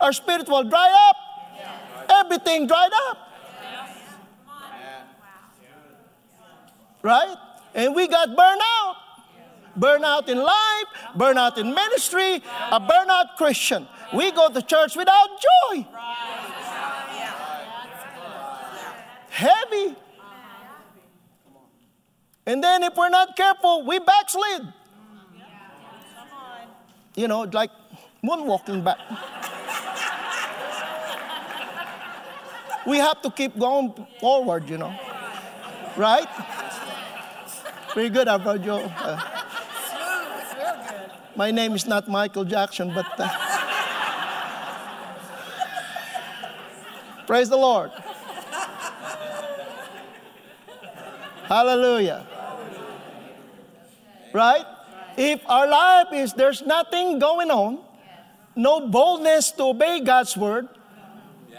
[0.00, 1.16] Our spirit will dry up.
[2.10, 3.18] Everything dried up.
[7.02, 7.36] Right?
[7.74, 8.96] And we got burnout.
[9.78, 13.86] Burnout in life, burnout in ministry, a burnout Christian.
[14.12, 15.86] We go to church without joy.
[19.30, 19.96] Heavy.
[22.46, 24.72] And then if we're not careful, we backslid.
[27.14, 27.70] You know, like
[28.24, 28.98] moonwalking back.
[32.86, 34.94] we have to keep going forward, you know.
[35.96, 36.26] Right?
[37.90, 38.28] Pretty good,
[38.62, 38.80] Joe.
[38.98, 39.39] Uh,
[41.36, 43.28] my name is not Michael Jackson, but uh,
[47.26, 47.90] praise the Lord.
[51.44, 52.26] Hallelujah.
[54.32, 54.64] Right?
[55.16, 57.80] If our life is there's nothing going on,
[58.54, 60.68] no boldness to obey God's word.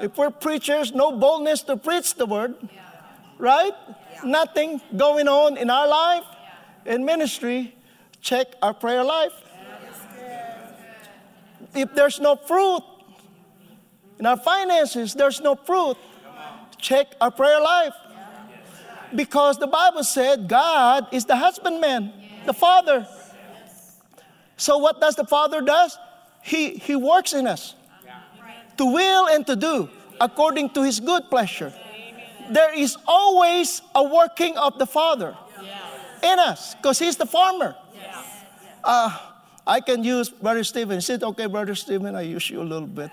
[0.02, 2.56] If we're preachers, no boldness to preach the word.
[3.38, 3.74] Right?
[4.24, 6.24] Nothing going on in our life,
[6.86, 7.76] in ministry,
[8.22, 9.34] check our prayer life.
[11.74, 12.84] If there's no fruit
[14.20, 15.98] in our finances, there's no fruit,
[16.78, 17.94] check our prayer life.
[19.16, 22.14] Because the Bible said God is the husbandman,
[22.46, 23.08] the father.
[24.58, 25.98] So what does the father does?
[26.44, 27.76] He, he works in us
[28.78, 31.74] to will and to do according to his good pleasure.
[32.50, 35.36] There is always a working of the father
[36.24, 37.76] in us because he's the farmer.
[38.84, 39.18] Uh,
[39.66, 40.98] I can use Brother Stephen.
[40.98, 42.16] Is it okay, Brother Stephen?
[42.16, 43.12] I use you a little bit.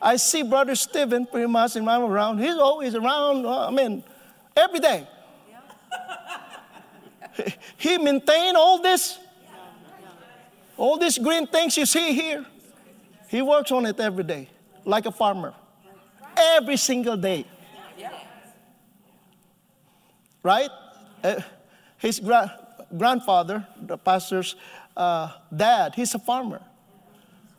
[0.00, 2.38] I see Brother Stephen pretty much when I'm around.
[2.38, 4.04] He's always around, uh, I mean,
[4.54, 5.08] every day.
[7.78, 9.18] he maintain all this,
[10.76, 12.44] all these green things you see here.
[13.28, 14.48] He works on it every day,
[14.84, 15.54] like a farmer.
[16.36, 17.46] Every single day.
[20.42, 20.68] Right?
[21.22, 21.40] Uh,
[21.96, 24.56] his gra- grandfather, the pastor's
[24.96, 26.60] uh, dad, he's a farmer.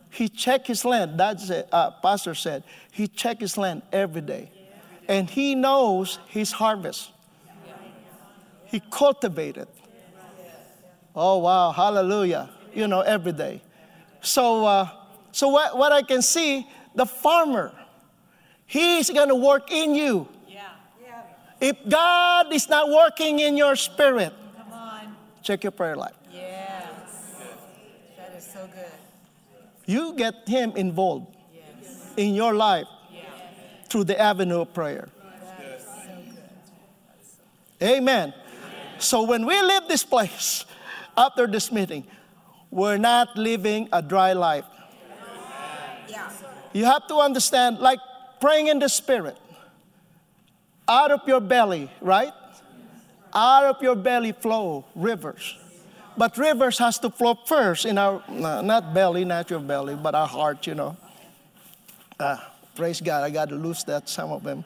[0.09, 1.17] He check his land.
[1.17, 4.49] Dad said, uh, pastor said, he check his land every day,
[5.07, 7.11] and he knows his harvest.
[8.65, 9.67] He cultivated.
[11.15, 12.49] Oh wow, hallelujah!
[12.73, 13.61] You know every day.
[14.21, 14.89] So, uh,
[15.31, 17.71] so what, what I can see, the farmer,
[18.65, 20.27] he's going to work in you.
[21.61, 24.33] If God is not working in your spirit,
[25.41, 26.13] check your prayer life.
[26.31, 27.33] Yes.
[28.17, 28.91] That is so good.
[29.85, 31.35] You get Him involved
[32.17, 32.87] in your life
[33.89, 35.09] through the avenue of prayer.
[37.81, 38.33] Amen.
[38.97, 40.65] So when we leave this place
[41.17, 42.05] after this meeting,
[42.71, 44.65] we're not living a dry life.
[46.07, 46.31] Yeah.
[46.73, 47.99] You have to understand, like
[48.39, 49.37] praying in the spirit,
[50.87, 52.33] out of your belly, right?
[53.33, 55.57] Out of your belly flow rivers.
[56.17, 60.27] But rivers has to flow first in our, not belly, not your belly, but our
[60.27, 60.95] heart, you know.
[62.19, 62.37] Uh,
[62.75, 64.63] praise God, I got to lose that, some of them.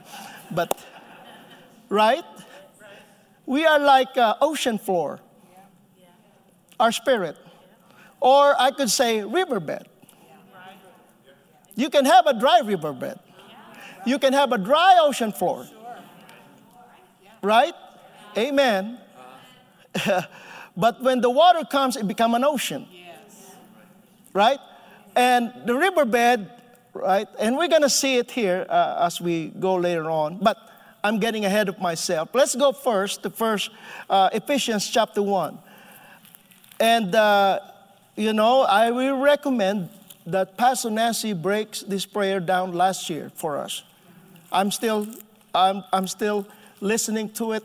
[0.52, 0.78] But,
[1.90, 2.24] right?
[3.48, 5.20] We are like uh, ocean floor,
[6.80, 7.36] our spirit.
[8.22, 9.88] Or I could say riverbed.
[11.76, 13.18] You can have a dry riverbed.
[14.06, 15.66] You can have a dry ocean floor.
[17.42, 17.74] Right?
[18.38, 19.00] Amen.
[20.80, 22.88] but when the water comes, it becomes an ocean.
[24.34, 24.60] Right?
[25.14, 26.50] And the riverbed,
[26.94, 27.28] right?
[27.38, 30.38] And we're going to see it here uh, as we go later on.
[30.42, 30.56] But
[31.04, 32.30] I'm getting ahead of myself.
[32.34, 33.72] Let's go first to first
[34.10, 35.60] uh, Ephesians chapter 1.
[36.80, 37.60] And, uh,
[38.16, 39.90] you know, I will recommend
[40.28, 43.84] that Pastor Nancy breaks this prayer down last year for us.
[44.50, 45.08] I'm still,
[45.54, 46.48] I'm, I'm still
[46.80, 47.64] listening to it.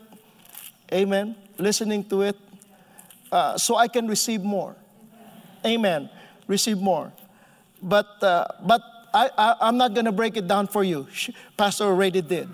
[0.91, 1.37] Amen.
[1.57, 2.35] Listening to it
[3.31, 4.75] uh, so I can receive more.
[5.65, 6.09] Amen.
[6.47, 7.11] Receive more.
[7.81, 8.81] But, uh, but
[9.13, 11.07] I, I, am not going to break it down for you.
[11.57, 12.49] Pastor already did.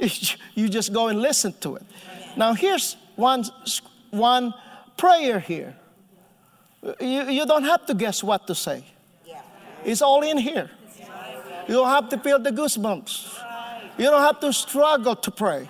[0.54, 1.82] you just go and listen to it.
[2.36, 3.44] Now, here's one,
[4.10, 4.54] one
[4.96, 5.76] prayer here.
[7.00, 8.84] You, you don't have to guess what to say,
[9.26, 9.42] yeah.
[9.84, 10.70] it's all in here.
[11.68, 13.38] You don't have to feel the goosebumps.
[13.98, 15.68] You don't have to struggle to pray.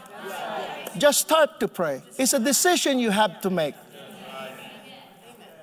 [0.97, 2.03] Just start to pray.
[2.17, 3.75] It's a decision you have to make.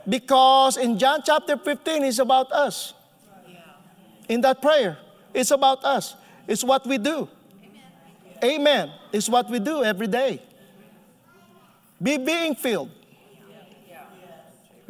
[0.08, 2.94] Because in John chapter 15, it's about us.
[4.30, 4.98] In that prayer,
[5.34, 6.16] it's about us.
[6.48, 7.28] It's what we do.
[8.44, 8.92] Amen.
[9.12, 10.42] It's what we do every day.
[12.02, 12.92] Be being filled.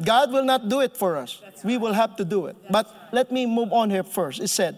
[0.03, 1.41] God will not do it for us.
[1.63, 2.55] We will have to do it.
[2.69, 4.39] But let me move on here first.
[4.39, 4.77] It said,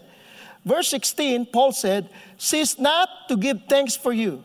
[0.64, 4.42] verse 16, Paul said, Cease not to give thanks for you.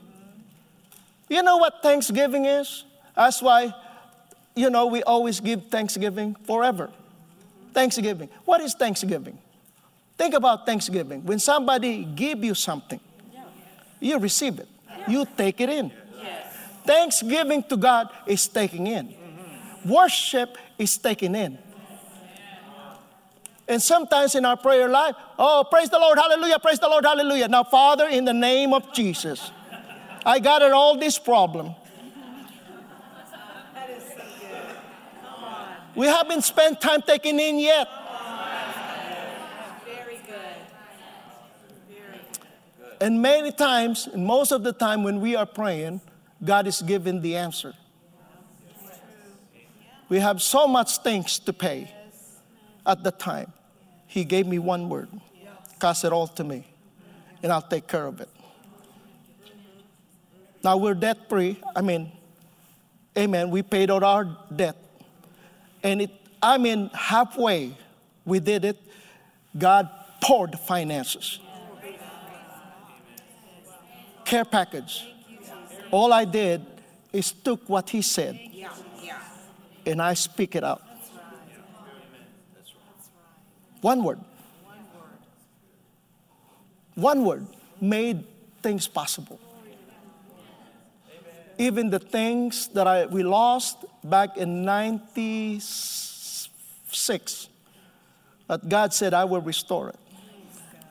[1.29, 2.84] You know what thanksgiving is?
[3.15, 3.73] That's why,
[4.55, 6.89] you know, we always give thanksgiving forever.
[7.73, 8.29] Thanksgiving.
[8.45, 9.37] What is thanksgiving?
[10.17, 11.25] Think about thanksgiving.
[11.25, 12.99] When somebody give you something,
[13.99, 14.67] you receive it.
[15.07, 15.91] You take it in.
[16.85, 19.13] Thanksgiving to God is taking in.
[19.83, 21.57] Worship is taking in.
[23.67, 27.47] And sometimes in our prayer life, oh, praise the Lord, hallelujah, praise the Lord, hallelujah.
[27.47, 29.51] Now, Father, in the name of Jesus,
[30.25, 31.73] I got it all this problem.
[35.95, 37.88] We haven't spent time taking in yet.
[39.86, 40.36] Very good.
[43.01, 46.01] And many times, and most of the time when we are praying,
[46.43, 47.73] God is giving the answer.
[50.10, 51.91] We have so much things to pay
[52.86, 53.51] at the time.
[54.08, 55.10] He gave me one word
[55.79, 56.65] cast it all to me,
[57.43, 58.29] and I'll take care of it.
[60.63, 61.60] Now we're debt free.
[61.75, 62.12] I mean,
[63.17, 63.51] amen.
[63.51, 64.77] We paid out our debt.
[65.85, 67.77] And it, I mean, halfway
[68.25, 68.81] we did it,
[69.57, 69.87] God
[70.19, 71.39] poured finances
[74.25, 75.05] care package.
[75.91, 76.65] All I did
[77.13, 78.37] is took what he said
[79.85, 80.81] and I speak it out.
[83.81, 84.19] One word.
[86.95, 87.45] One word
[87.79, 88.25] made
[88.63, 89.39] things possible.
[91.57, 97.49] Even the things that I, we lost back in 96,
[98.47, 99.99] that God said, I will restore it.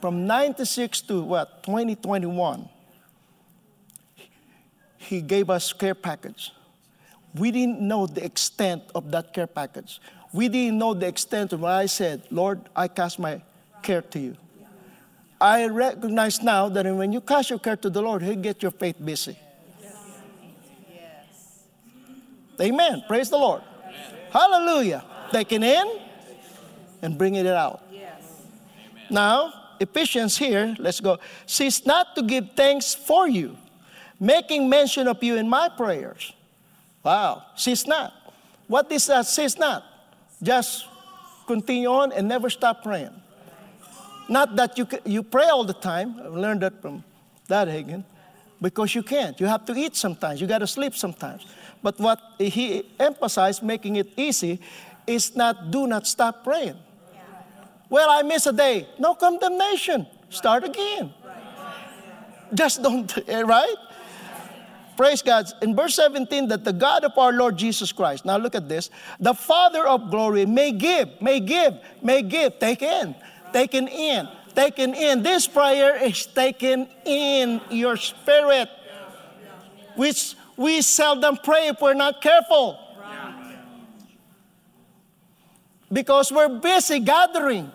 [0.00, 2.68] From 96 to what, 2021,
[4.98, 6.50] he gave us care package.
[7.34, 10.00] We didn't know the extent of that care package.
[10.32, 13.42] We didn't know the extent of what I said, Lord, I cast my
[13.82, 14.36] care to you.
[15.40, 18.70] I recognize now that when you cast your care to the Lord, He'll get your
[18.70, 19.36] faith busy.
[20.88, 21.64] Yes.
[22.60, 23.04] Amen.
[23.06, 23.62] Praise the Lord.
[24.30, 25.04] Hallelujah.
[25.30, 26.00] Taking in
[27.02, 27.82] and bringing it out.
[27.90, 28.42] Yes.
[29.10, 31.18] Now, Ephesians here, let's go.
[31.46, 33.56] Cease not to give thanks for you
[34.20, 36.32] making mention of you in my prayers.
[37.02, 38.12] Wow, cease not.
[38.66, 39.26] What is that?
[39.26, 39.84] Cease not.
[40.42, 40.86] Just
[41.46, 43.12] continue on and never stop praying.
[44.28, 46.18] Not that you, you pray all the time.
[46.18, 47.04] I learned that from
[47.46, 48.04] Dad Hagin.
[48.62, 49.38] Because you can't.
[49.38, 50.40] You have to eat sometimes.
[50.40, 51.44] You got to sleep sometimes.
[51.84, 54.58] But what he emphasized, making it easy,
[55.06, 56.80] is not do not stop praying.
[57.90, 58.88] Well, I miss a day.
[58.98, 60.06] No condemnation.
[60.30, 61.12] Start again.
[62.54, 63.76] Just don't, eh, right?
[64.96, 65.44] Praise God.
[65.60, 68.88] In verse 17, that the God of our Lord Jesus Christ, now look at this,
[69.20, 73.14] the Father of glory may give, may give, may give, take in,
[73.52, 75.22] taken in, taken in.
[75.22, 78.70] This prayer is taken in your spirit,
[79.96, 82.78] which we seldom pray if we're not careful.
[85.92, 87.70] Because we're busy gathering,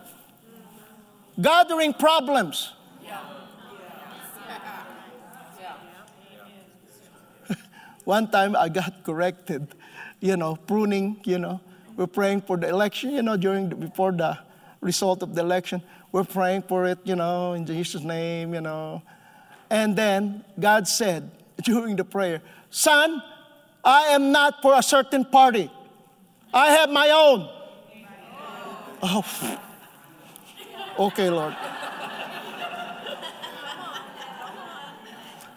[1.40, 2.74] gathering problems
[8.04, 9.68] One time I got corrected,
[10.20, 11.60] you know, pruning, you know.
[11.96, 14.38] We're praying for the election, you know, during the, before the
[14.80, 15.82] result of the election.
[16.12, 19.02] We're praying for it, you know, in Jesus' name, you know.
[19.68, 21.30] And then God said
[21.62, 23.22] during the prayer, Son,
[23.84, 25.70] I am not for a certain party.
[26.54, 27.48] I have my own.
[29.02, 29.58] Oh,
[30.98, 31.56] okay, Lord.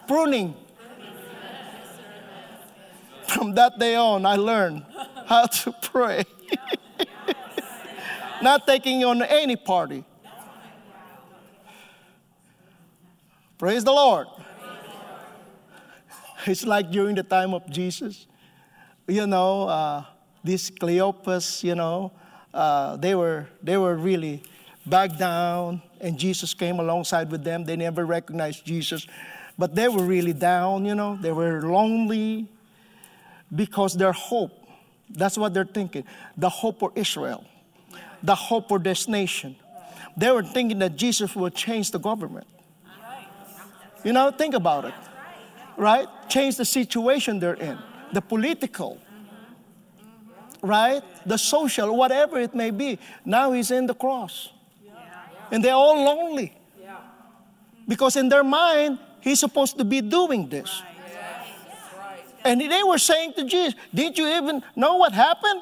[0.07, 0.55] Pruning.
[3.27, 4.85] From that day on, I learned
[5.25, 6.23] how to pray.
[8.41, 10.03] Not taking on any party.
[13.57, 14.27] Praise the Lord.
[16.45, 18.27] It's like during the time of Jesus.
[19.07, 20.05] You know, uh,
[20.43, 22.11] these Cleopas, you know,
[22.53, 24.43] uh, they, were, they were really
[24.85, 27.63] back down, and Jesus came alongside with them.
[27.63, 29.07] They never recognized Jesus,
[29.57, 32.47] but they were really down, you know, they were lonely
[33.53, 34.51] because their hope,
[35.09, 36.03] that's what they're thinking,
[36.37, 37.45] the hope for Israel,
[38.21, 39.55] the hope for this nation.
[40.15, 42.47] They were thinking that Jesus would change the government.
[44.03, 44.93] You know, think about it,
[45.77, 46.07] right?
[46.29, 47.77] Change the situation they're in,
[48.11, 48.99] the political,
[50.61, 51.01] right?
[51.25, 52.99] The social, whatever it may be.
[53.25, 54.49] Now he's in the cross.
[55.51, 56.55] And they're all lonely.
[57.87, 60.81] Because in their mind, he's supposed to be doing this.
[62.45, 65.61] And they were saying to Jesus, Did you even know what happened?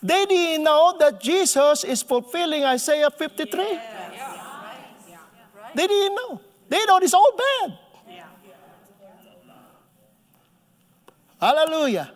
[0.00, 3.80] They didn't know that Jesus is fulfilling Isaiah 53.
[5.74, 6.40] They didn't know.
[6.68, 7.78] They thought it's all bad.
[11.40, 12.10] Hallelujah.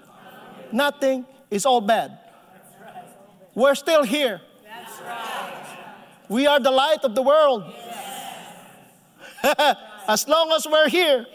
[0.73, 2.19] Nothing is all bad.
[3.55, 4.41] We're still here.
[6.29, 7.65] We are the light of the world.
[10.09, 11.27] as long as we're here.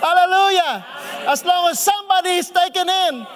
[0.00, 0.86] Hallelujah.
[1.26, 3.26] As long as somebody is taken in.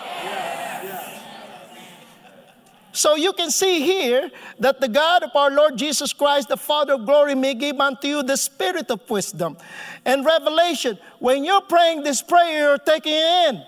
[2.97, 6.95] So you can see here that the God of our Lord Jesus Christ, the Father
[6.95, 9.59] of glory, may give unto you the spirit of wisdom
[10.07, 10.99] and revelation.
[11.19, 13.63] When you're praying this prayer, you're taking it in.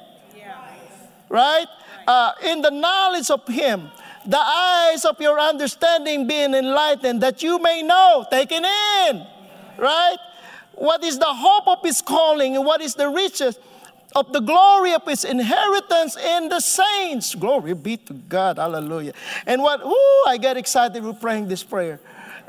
[1.28, 1.66] Right?
[2.06, 3.90] Uh, in the knowledge of Him,
[4.24, 9.26] the eyes of your understanding being enlightened, that you may know, taken in.
[9.76, 10.16] Right?
[10.72, 13.58] What is the hope of His calling and what is the riches
[14.14, 17.34] of the glory of his inheritance in the saints.
[17.34, 18.59] Glory be to God.
[18.59, 19.12] Hallelujah.
[19.46, 22.00] And what, ooh, I get excited with praying this prayer.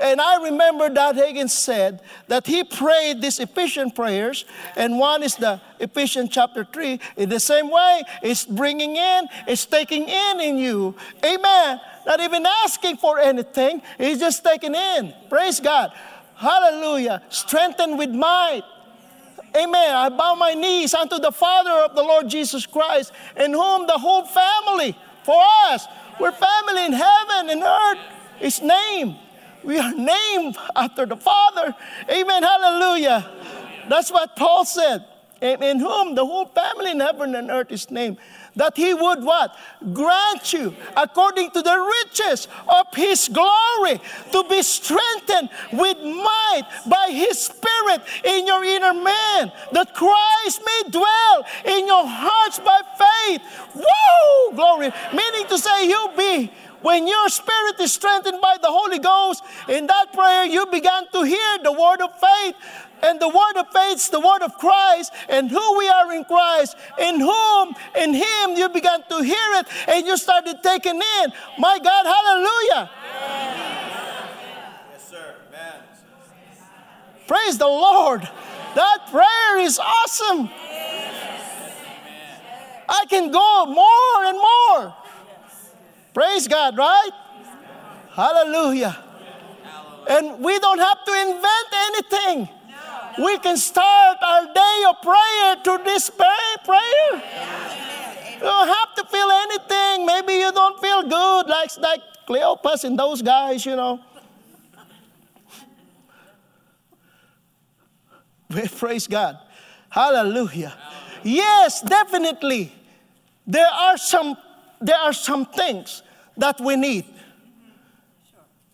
[0.02, 4.46] And I remember that Hagin said that he prayed these Ephesian prayers,
[4.78, 7.00] and one is the Ephesians chapter 3.
[7.18, 10.96] In the same way, it's bringing in, it's taking in in you.
[11.24, 11.82] Amen.
[12.06, 15.14] Not even asking for anything, he's just taking in.
[15.30, 15.92] Praise God.
[16.36, 17.22] Hallelujah.
[17.30, 18.64] Strengthened with might.
[19.56, 19.96] Amen.
[19.96, 23.98] I bow my knees unto the Father of the Lord Jesus Christ, in whom the
[23.98, 25.88] whole family, for us,
[26.20, 28.00] we're family in heaven and earth,
[28.42, 29.18] is named.
[29.64, 31.76] We are named after the Father.
[32.10, 32.44] Amen.
[32.44, 33.30] Hallelujah.
[33.90, 35.06] That's what Paul said.
[35.42, 38.18] In whom the whole family in heaven and earth is named
[38.60, 39.56] that he would what?
[39.94, 44.00] Grant you according to the riches of his glory
[44.32, 50.90] to be strengthened with might by his spirit in your inner man, that Christ may
[50.90, 53.42] dwell in your hearts by faith.
[53.76, 54.56] Woo!
[54.56, 54.92] Glory.
[55.14, 56.52] Meaning to say you be
[56.82, 61.24] when your spirit is strengthened by the Holy Ghost, in that prayer you began to
[61.24, 62.56] hear the word of faith
[63.02, 66.76] and the word of faith the word of Christ and who we are in Christ,
[67.00, 71.34] in whom, in Him you began to hear it and you started taking in.
[71.58, 72.90] My God, hallelujah.
[74.92, 75.36] Yes, sir.
[75.48, 75.82] Amen.
[77.28, 78.22] Praise the Lord.
[78.76, 80.50] That prayer is awesome.
[82.88, 84.96] I can go more and more.
[86.14, 87.12] Praise God, right?
[88.12, 88.98] Hallelujah.
[90.10, 92.50] And we don't have to invent anything
[93.20, 97.12] we can start our day of prayer to this prayer.
[98.34, 100.06] You don't have to feel anything.
[100.06, 104.00] Maybe you don't feel good, like, like Cleopas and those guys, you know.
[108.50, 109.38] We praise God.
[109.90, 110.76] Hallelujah.
[111.24, 112.72] Yes, definitely.
[113.46, 114.38] There are some
[114.82, 116.04] there are some things
[116.38, 117.06] that we need.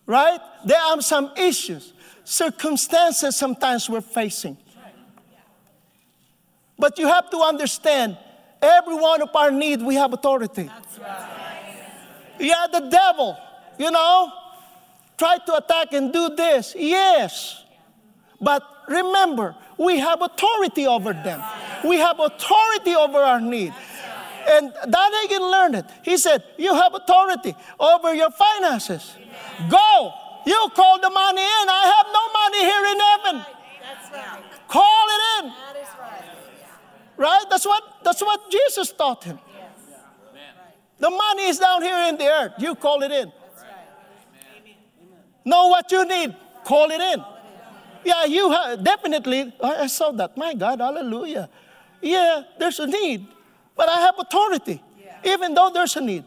[0.06, 0.38] Right?
[0.64, 1.92] There are some issues
[2.26, 4.56] circumstances sometimes we're facing.
[6.78, 8.18] But you have to understand,
[8.60, 10.68] every one of our need we have authority.
[12.38, 13.38] Yeah, the devil,
[13.78, 14.32] you know,
[15.16, 16.74] try to attack and do this.
[16.76, 17.64] Yes.
[18.40, 21.42] But remember, we have authority over them.
[21.84, 23.72] We have authority over our need.
[24.48, 25.86] And Daniel learned it.
[26.02, 29.16] He said, You have authority over your finances.
[29.70, 30.12] Go
[30.46, 31.66] you call the money in.
[31.68, 33.36] I have no money here in heaven.
[33.82, 34.68] That's right.
[34.68, 35.50] Call it in.
[35.50, 36.24] That is right.
[37.16, 37.44] Right?
[37.50, 39.38] That's what, that's what Jesus taught him.
[40.98, 42.52] The money is down here in the earth.
[42.58, 43.32] You call it in.
[45.44, 46.34] Know what you need.
[46.64, 47.24] Call it in.
[48.04, 49.52] Yeah, you have, definitely.
[49.62, 50.36] I saw that.
[50.36, 51.48] My God, hallelujah.
[52.00, 53.26] Yeah, there's a need,
[53.76, 54.82] but I have authority,
[55.24, 56.24] even though there's a need.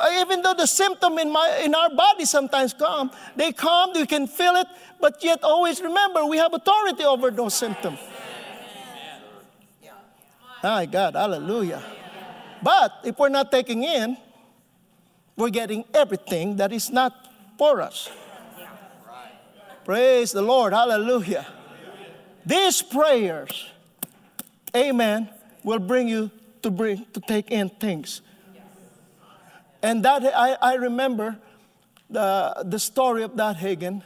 [0.00, 4.06] Uh, even though the symptom in, my, in our body sometimes come, they come, we
[4.06, 4.66] can feel it,
[4.98, 7.98] but yet always remember we have authority over those symptoms.
[10.62, 11.82] My God, hallelujah.
[12.62, 14.16] But if we're not taking in,
[15.36, 17.12] we're getting everything that is not
[17.58, 18.10] for us.
[19.84, 21.46] Praise the Lord, hallelujah.
[22.44, 23.66] These prayers,
[24.74, 25.28] amen,
[25.62, 26.30] will bring you
[26.62, 28.22] to bring to take in things.
[29.82, 31.38] And that I, I remember
[32.08, 34.02] the, the story of that Hagin.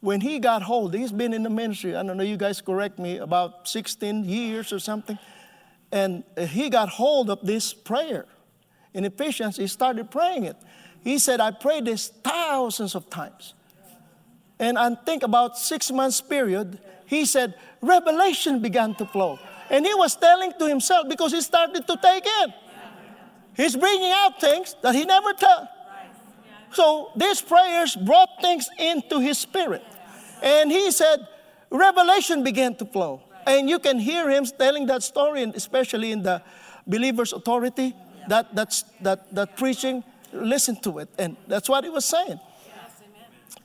[0.00, 2.98] When he got hold, he's been in the ministry, I don't know, you guys correct
[2.98, 5.18] me, about 16 years or something.
[5.92, 8.24] And he got hold of this prayer.
[8.94, 10.56] In Ephesians, he started praying it.
[11.04, 13.54] He said, I prayed this thousands of times.
[14.58, 19.38] And I think about six months period, he said, revelation began to flow.
[19.70, 22.54] And he was telling to himself because he started to take in.
[23.60, 25.68] He's bringing out things that he never told.
[26.72, 29.84] So these prayers brought things into his spirit.
[30.42, 31.28] And he said,
[31.68, 33.20] revelation began to flow.
[33.46, 36.40] And you can hear him telling that story, and especially in the
[36.86, 37.94] believer's authority,
[38.28, 41.10] that, that's, that, that preaching, listen to it.
[41.18, 42.40] And that's what he was saying.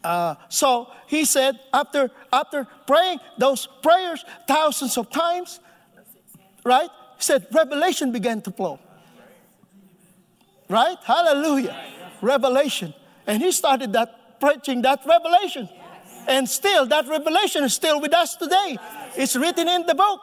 [0.04, 5.62] Uh, so he said, after, after praying those prayers thousands of times,
[6.66, 6.90] right?
[7.16, 8.80] He said, revelation began to flow.
[10.68, 10.98] Right?
[11.04, 11.76] Hallelujah.
[12.22, 12.94] Revelation.
[13.28, 15.70] And he started that preaching that revelation.
[16.28, 18.78] And still, that revelation is still with us today.
[19.16, 20.22] It's written in the book.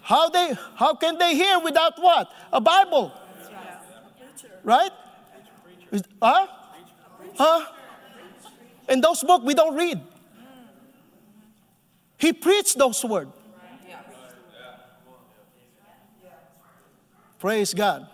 [0.00, 2.32] How they how can they hear without what?
[2.50, 3.12] A Bible.
[4.64, 4.90] Right?
[6.22, 6.46] Huh?
[7.36, 7.66] Huh?
[8.88, 10.00] In those books we don't read.
[12.16, 13.32] He preached those words.
[17.38, 18.08] Praise God.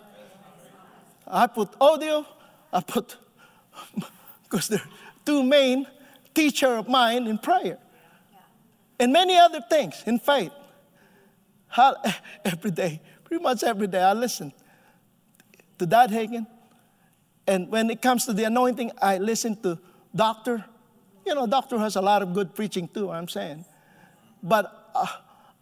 [1.27, 2.25] I put audio,
[2.71, 3.17] I put,
[4.43, 4.81] because they're
[5.25, 5.87] two main
[6.33, 7.77] teacher of mine in prayer.
[8.99, 10.51] And many other things in faith.
[11.67, 11.95] How,
[12.45, 14.53] every day, pretty much every day, I listen
[15.79, 16.47] to Dad Hagin.
[17.47, 19.77] And when it comes to the anointing, I listen to
[20.15, 20.63] Doctor.
[21.25, 23.65] You know, Doctor has a lot of good preaching too, I'm saying.
[24.41, 25.07] But uh,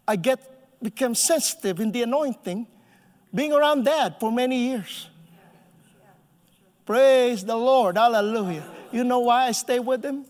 [0.06, 2.66] I get become sensitive in the anointing
[3.34, 5.08] being around Dad for many years.
[6.86, 7.96] Praise the Lord.
[7.96, 8.64] Hallelujah.
[8.92, 10.26] You know why I stay with him?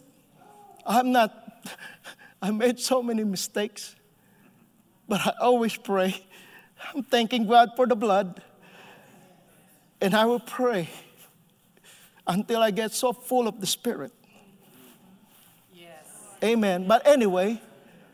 [0.87, 1.33] I'm not,
[2.43, 3.97] I made so many mistakes,
[5.09, 6.25] but I always pray.
[6.95, 8.43] I'm thanking God for the blood.
[10.01, 10.89] And I will pray
[12.27, 14.13] until I get so full of the Spirit.
[15.73, 16.05] Yes.
[16.43, 16.87] Amen.
[16.87, 17.61] But anyway,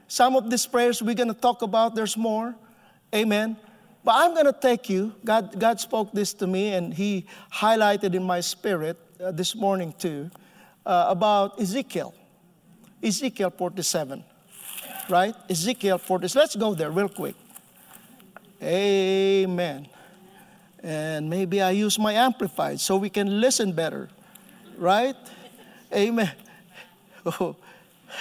[0.09, 2.55] some of these prayers we're going to talk about, there's more.
[3.15, 3.57] Amen.
[4.03, 5.15] But I'm going to take you.
[5.25, 9.95] God, God spoke this to me, and He highlighted in my spirit uh, this morning
[9.99, 10.31] too
[10.87, 12.15] uh, about Ezekiel.
[13.03, 14.25] Ezekiel 47,
[15.09, 15.35] right?
[15.49, 16.41] Ezekiel 47.
[16.41, 17.35] Let's go there real quick.
[18.63, 19.89] Amen.
[20.83, 24.09] And maybe I use my amplified so we can listen better,
[24.77, 25.17] right?
[25.93, 26.33] Amen.
[27.27, 27.55] Oh.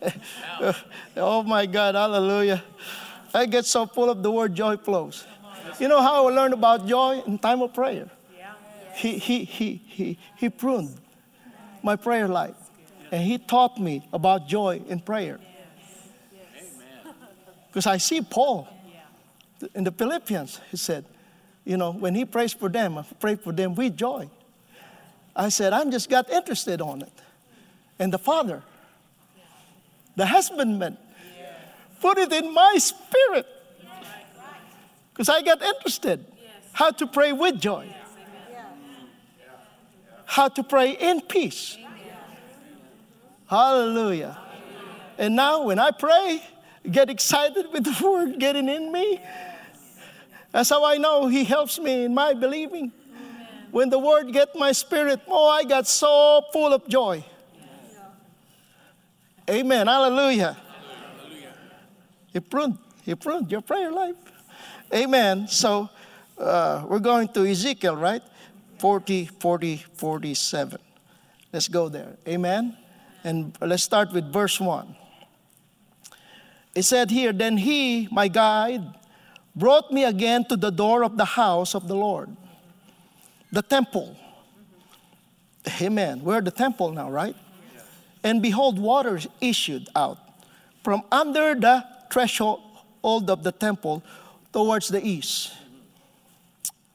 [1.17, 2.63] oh my God, hallelujah.
[3.33, 5.25] I get so full of the word joy flows.
[5.79, 8.09] You know how I learned about joy in time of prayer?
[8.95, 10.95] He, he, he, he, he pruned
[11.83, 12.55] my prayer life.
[13.11, 15.39] And he taught me about joy in prayer.
[17.67, 18.67] Because I see Paul
[19.73, 21.05] in the Philippians, he said,
[21.65, 24.29] you know, when he prays for them, I pray for them with joy.
[25.35, 27.11] I said, I just got interested on it.
[27.99, 28.63] And the Father,
[30.15, 30.97] the husbandman,
[32.01, 33.47] put it in my spirit.
[35.11, 36.25] Because I got interested
[36.73, 37.87] how to pray with joy,
[40.25, 41.77] how to pray in peace.
[43.47, 44.37] Hallelujah.
[45.17, 46.43] And now when I pray,
[46.89, 49.21] get excited with the word getting in me.
[50.51, 52.91] That's how I know he helps me in my believing.
[53.71, 57.25] When the word get my spirit, oh, I got so full of joy.
[59.49, 59.87] Amen.
[59.87, 60.57] Hallelujah.
[62.33, 64.15] He pruned, he pruned your prayer life.
[64.93, 65.47] Amen.
[65.47, 65.89] So
[66.37, 68.21] uh, we're going to Ezekiel, right?
[68.79, 70.79] 40, 40, 47.
[71.53, 72.17] Let's go there.
[72.27, 72.77] Amen.
[73.23, 74.95] And let's start with verse 1.
[76.75, 78.83] It said here, Then he, my guide,
[79.55, 82.35] brought me again to the door of the house of the Lord,
[83.51, 84.17] the temple.
[85.81, 86.21] Amen.
[86.21, 87.35] We're the temple now, right?
[88.25, 90.17] And behold, waters issued out
[90.83, 92.59] from under the threshold
[93.03, 94.03] of the temple
[94.51, 95.53] towards the east.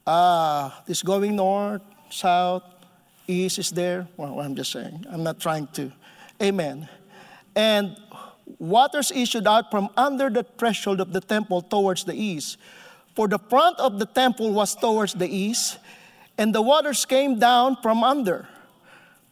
[0.05, 2.63] Ah, this going north, south,
[3.27, 4.09] east is there.
[4.17, 5.05] Well, I'm just saying.
[5.09, 5.93] I'm not trying to.
[6.43, 6.89] Amen.
[7.55, 7.95] And
[8.59, 12.57] waters issued out from under the threshold of the temple towards the east.
[13.15, 15.79] For the front of the temple was towards the east,
[16.37, 18.49] and the waters came down from under,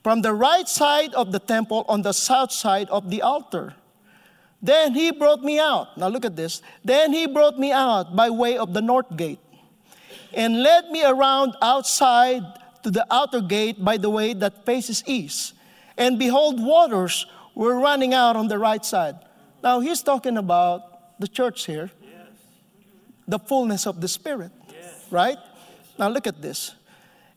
[0.04, 3.76] from the right side of the temple on the south side of the altar.
[4.62, 5.98] Then he brought me out.
[5.98, 6.62] Now look at this.
[6.84, 9.40] Then he brought me out by way of the north gate
[10.34, 12.44] and led me around outside
[12.84, 15.54] to the outer gate by the way that faces east.
[15.98, 17.26] And behold, waters
[17.56, 19.16] were running out on the right side.
[19.64, 21.92] Now he's talking about the church here,
[23.28, 24.52] the fullness of the Spirit,
[25.12, 25.38] right?
[25.98, 26.76] Now look at this.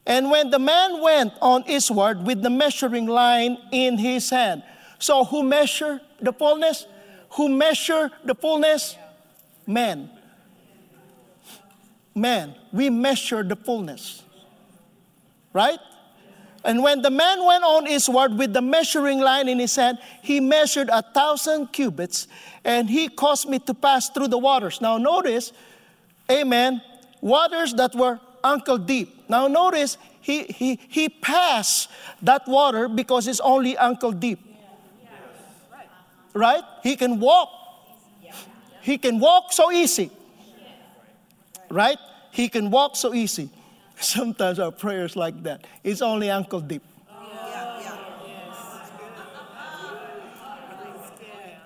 [0.06, 4.62] And when the man went on eastward with the measuring line in his hand,
[4.98, 6.86] so who measure the fullness?
[7.30, 8.96] Who measure the fullness?
[9.66, 10.10] Man.
[12.14, 12.54] Man.
[12.72, 14.22] We measure the fullness.
[15.52, 15.78] Right?
[16.64, 20.40] And when the man went on eastward with the measuring line in his hand, he
[20.40, 22.28] measured a thousand cubits
[22.64, 24.80] and he caused me to pass through the waters.
[24.80, 25.52] Now, notice,
[26.30, 26.80] amen,
[27.20, 29.28] waters that were ankle deep.
[29.28, 31.90] Now, notice, he, he, he passed
[32.22, 34.40] that water because it's only ankle deep.
[36.34, 36.62] Right?
[36.82, 37.50] He can walk.
[38.80, 40.10] He can walk so easy.
[41.70, 41.98] Right?
[42.30, 43.50] He can walk so easy.
[44.00, 45.66] Sometimes our prayers like that.
[45.84, 46.82] It's only ankle deep.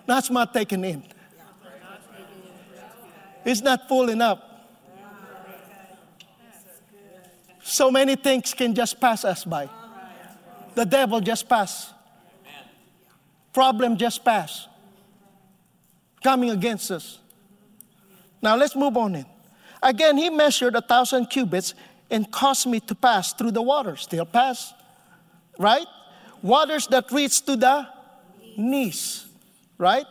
[0.07, 1.03] That's not taken in.
[3.45, 4.41] It's not full enough.
[7.67, 9.69] So many things can just pass us by.
[10.77, 11.93] The devil just pass.
[13.53, 14.69] Problem just pass.
[16.23, 17.19] Coming against us.
[18.41, 19.27] Now let's move on in.
[19.83, 21.75] Again, he measured a thousand cubits
[22.09, 23.97] and caused me to pass through the water.
[23.97, 24.73] Still pass,
[25.59, 25.87] right?
[26.43, 27.89] Waters that reach to the
[28.57, 29.27] knees,
[29.77, 30.07] right?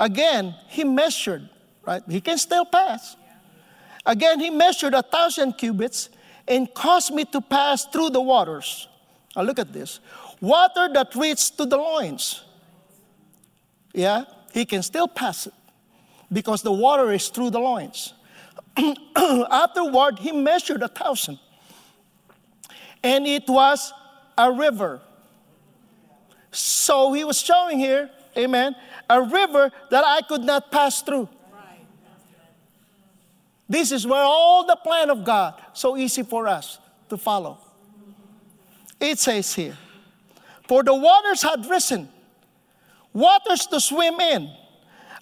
[0.00, 1.50] Again, he measured,
[1.84, 2.02] right?
[2.08, 3.14] He can still pass.
[4.06, 6.08] Again, he measured a thousand cubits
[6.48, 8.88] and caused me to pass through the waters.
[9.36, 10.00] Now look at this.
[10.40, 12.42] Water that reached to the loins.
[13.92, 15.54] Yeah, he can still pass it
[16.32, 18.14] because the water is through the loins.
[19.16, 21.38] Afterward, he measured a thousand.
[23.02, 23.92] And it was
[24.36, 25.00] a river.
[26.50, 28.74] So he was showing here, amen,
[29.08, 31.28] a river that I could not pass through.
[33.68, 36.78] This is where all the plan of God so easy for us
[37.10, 37.58] to follow.
[38.98, 39.76] It says here,
[40.66, 42.08] for the waters had risen,
[43.12, 44.50] waters to swim in,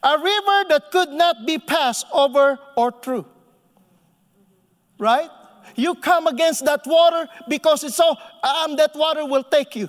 [0.02, 3.26] a river that could not be passed over or through.
[4.98, 5.28] Right?
[5.74, 9.88] You come against that water because it's so, um, that water will take you.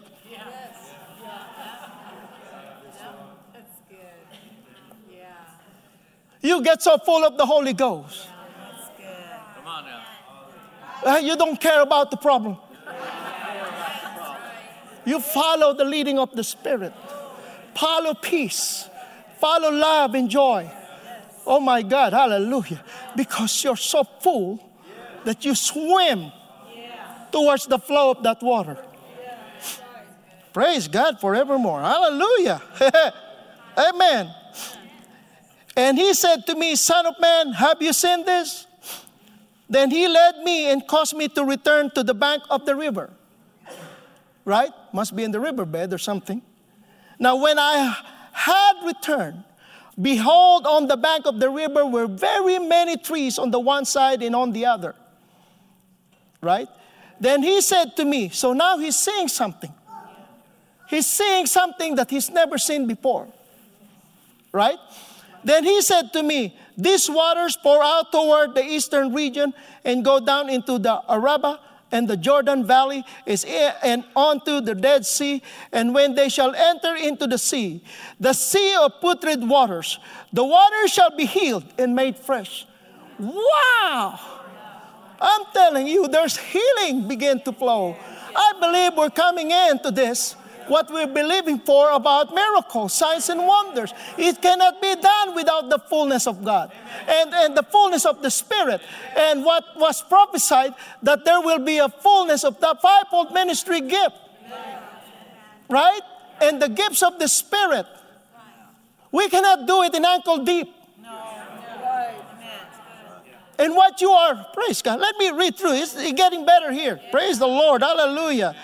[3.53, 3.97] That's good.
[5.09, 5.27] Yeah.
[6.41, 8.27] You get so full of the Holy Ghost.
[11.05, 12.57] Uh, you don't care about the problem.
[15.05, 16.93] You follow the leading of the Spirit.
[17.73, 18.89] Follow peace.
[19.39, 20.69] Follow love and joy.
[21.45, 22.83] Oh my God, hallelujah.
[23.15, 24.59] Because you're so full
[25.23, 26.31] that you swim
[27.31, 28.77] towards the flow of that water.
[30.51, 31.81] Praise God forevermore.
[31.81, 32.61] Hallelujah.
[33.77, 34.33] Amen.
[35.77, 38.66] And he said to me, Son of man, have you seen this?
[39.69, 43.11] Then he led me and caused me to return to the bank of the river.
[44.45, 44.71] Right?
[44.93, 46.41] Must be in the riverbed or something.
[47.19, 47.95] Now, when I
[48.31, 49.43] had returned,
[49.99, 54.23] behold, on the bank of the river were very many trees on the one side
[54.23, 54.95] and on the other.
[56.41, 56.69] Right?
[57.19, 59.73] Then he said to me, so now he's seeing something.
[60.87, 63.27] He's seeing something that he's never seen before.
[64.53, 64.77] Right?
[65.43, 69.53] Then he said to me, These waters pour out toward the eastern region
[69.83, 71.59] and go down into the Arabah
[71.91, 73.45] and the Jordan Valley is
[73.83, 75.41] and onto the Dead Sea.
[75.71, 77.83] And when they shall enter into the sea,
[78.19, 79.99] the sea of putrid waters,
[80.31, 82.67] the water shall be healed and made fresh.
[83.17, 84.19] Wow!
[85.19, 87.97] I'm telling you, there's healing begin to flow.
[88.35, 90.35] I believe we're coming into this
[90.67, 93.93] what we're believing for about miracles, signs, and wonders.
[94.17, 96.71] It cannot be done without the fullness of God
[97.07, 98.81] and, and the fullness of the Spirit.
[99.15, 104.15] And what was prophesied that there will be a fullness of the fivefold ministry gift,
[105.69, 106.01] right?
[106.41, 107.85] And the gifts of the Spirit.
[109.11, 110.73] We cannot do it in ankle deep.
[113.59, 114.99] And what you are, praise God.
[114.99, 115.73] Let me read through.
[115.73, 116.99] It's getting better here.
[117.11, 117.81] Praise the Lord.
[117.81, 118.55] Hallelujah.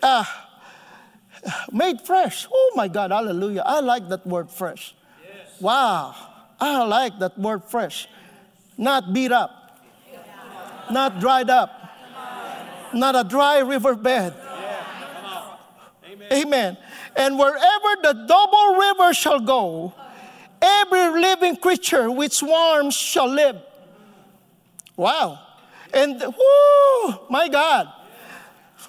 [0.00, 0.24] Uh,
[1.72, 2.46] made fresh.
[2.52, 3.10] Oh my God.
[3.10, 3.62] Hallelujah.
[3.64, 4.94] I like that word fresh.
[5.60, 6.14] Wow.
[6.60, 8.08] I like that word fresh.
[8.76, 9.78] Not beat up,
[10.90, 11.70] not dried up,
[12.94, 14.34] not a dry riverbed.
[16.32, 16.76] Amen.
[17.16, 19.92] And wherever the double river shall go,
[20.62, 23.60] every living creature which swarms shall live.
[24.96, 25.40] Wow.
[25.92, 27.88] And, whoo, my God.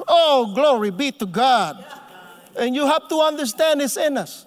[0.07, 1.83] Oh, glory be to God.
[2.57, 4.45] And you have to understand it's in us.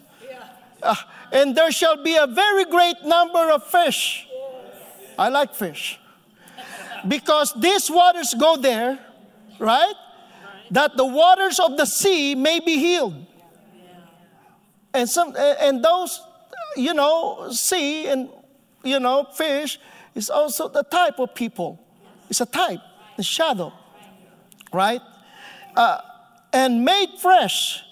[0.82, 0.94] Uh,
[1.32, 4.26] and there shall be a very great number of fish.
[5.18, 5.98] I like fish.
[7.06, 8.98] Because these waters go there,
[9.58, 9.94] right?
[10.70, 13.26] That the waters of the sea may be healed.
[14.92, 16.20] And some and those,
[16.76, 18.28] you know, sea and
[18.84, 19.78] you know, fish
[20.14, 21.80] is also the type of people.
[22.30, 22.80] It's a type,
[23.16, 23.72] the shadow,
[24.72, 25.00] right?
[25.74, 25.98] Uh,
[26.52, 27.82] and made fresh,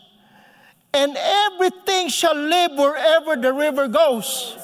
[0.95, 4.57] and everything shall live wherever the river goes.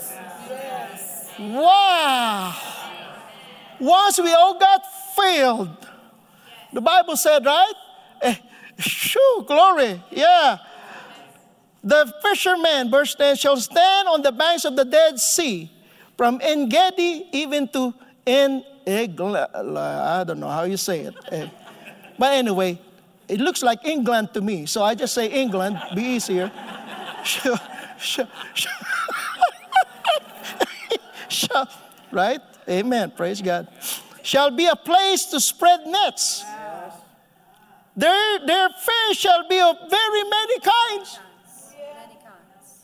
[1.38, 2.54] Wow!
[3.80, 4.82] Once we all got
[5.14, 5.88] filled,
[6.72, 7.72] the Bible said, right?
[8.22, 8.34] Eh,
[8.78, 10.58] shoo, glory, yeah.
[11.84, 15.70] The fisherman, verse 10, shall stand on the banks of the Dead Sea
[16.16, 17.94] from En Gedi even to
[18.26, 21.14] En I don't know how you say it.
[21.30, 21.48] Eh.
[22.18, 22.80] But anyway,
[23.28, 26.50] it looks like England to me, so I just say England, be easier.
[32.10, 32.40] right?
[32.68, 33.12] Amen.
[33.16, 33.68] Praise God.
[34.22, 36.44] Shall be a place to spread nets.
[37.96, 41.18] Their, their fish shall be of very many kinds.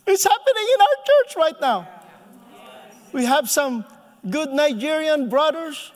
[0.07, 1.89] It's happening in our church right now.
[3.13, 3.85] We have some
[4.29, 5.93] good Nigerian brothers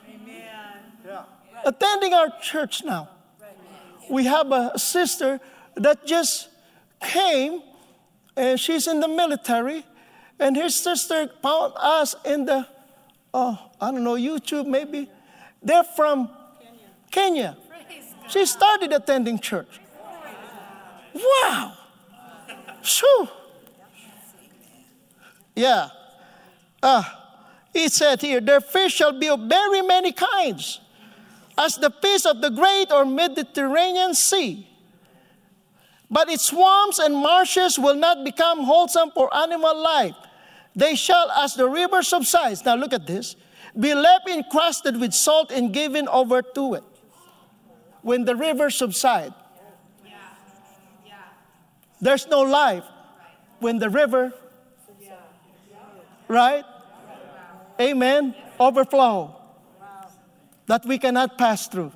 [1.64, 3.09] attending our church now.
[4.11, 5.40] We have a sister
[5.76, 6.48] that just
[7.00, 7.62] came
[8.36, 9.84] and she's in the military,
[10.38, 12.66] and her sister found us in the,
[13.34, 15.11] oh, I don't know, YouTube maybe.
[15.61, 16.30] They're from
[17.11, 17.56] Kenya.
[17.56, 17.56] Kenya.
[18.28, 19.80] She started attending church.
[21.14, 21.72] Wow.
[22.82, 23.28] Shoo.
[25.56, 25.88] Yeah.
[26.80, 27.02] Uh,
[27.72, 30.80] he said here, their fish shall be of very many kinds,
[31.59, 34.66] as the fish of the great or Mediterranean Sea.
[36.09, 40.14] But its swamps and marshes will not become wholesome for animal life.
[40.74, 43.34] They shall, as the river subsides, now look at this,
[43.78, 46.84] be left encrusted with salt and given over to it.
[48.02, 49.34] When the river subsides,
[52.00, 52.84] there's no life.
[53.59, 54.32] When the river,
[56.28, 56.64] right?
[57.80, 58.36] Amen.
[58.61, 59.38] Overflow
[60.68, 61.92] that we cannot pass through.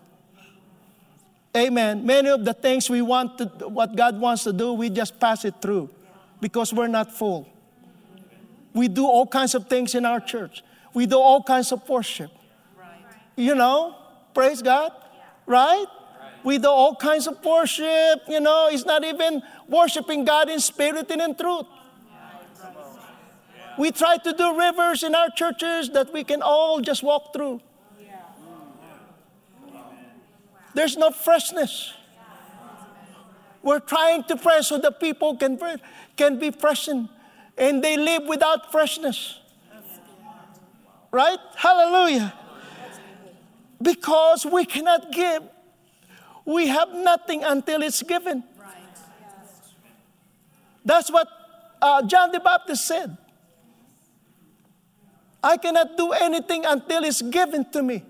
[1.56, 2.04] Amen.
[2.04, 5.44] Many of the things we want to, what God wants to do, we just pass
[5.44, 5.90] it through
[6.40, 7.46] because we're not full.
[8.74, 10.64] We do all kinds of things in our church.
[10.94, 12.30] We do all kinds of worship.
[13.36, 13.94] You know,
[14.32, 14.92] praise God,
[15.46, 15.86] right?
[16.42, 18.22] We do all kinds of worship.
[18.28, 21.66] You know, it's not even worshiping God in spirit and in truth.
[23.78, 27.60] We try to do rivers in our churches that we can all just walk through.
[30.74, 31.94] There's no freshness.
[33.62, 35.58] We're trying to press so the people can,
[36.16, 37.08] can be freshened
[37.56, 39.38] and they live without freshness.
[41.10, 41.38] Right?
[41.56, 42.32] Hallelujah.
[43.80, 45.42] Because we cannot give,
[46.44, 48.44] we have nothing until it's given.
[50.84, 51.28] That's what
[51.80, 53.16] uh, John the Baptist said.
[55.42, 58.04] I cannot do anything until it's given to me.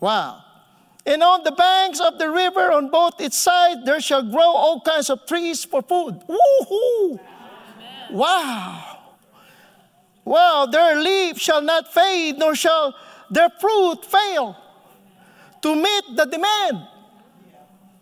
[0.00, 0.44] Wow.
[1.08, 4.82] And on the banks of the river, on both its sides, there shall grow all
[4.82, 6.20] kinds of trees for food.
[6.28, 7.18] Woohoo!
[8.10, 8.98] Wow.
[10.22, 12.94] Wow, their leaves shall not fade, nor shall
[13.30, 14.54] their fruit fail
[15.62, 16.86] to meet the demand.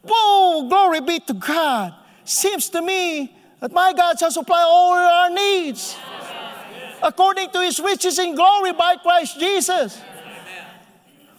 [0.02, 1.94] Whoa, glory be to God.
[2.24, 5.96] Seems to me that my God shall supply all our needs
[7.00, 10.00] according to his riches in glory by Christ Jesus.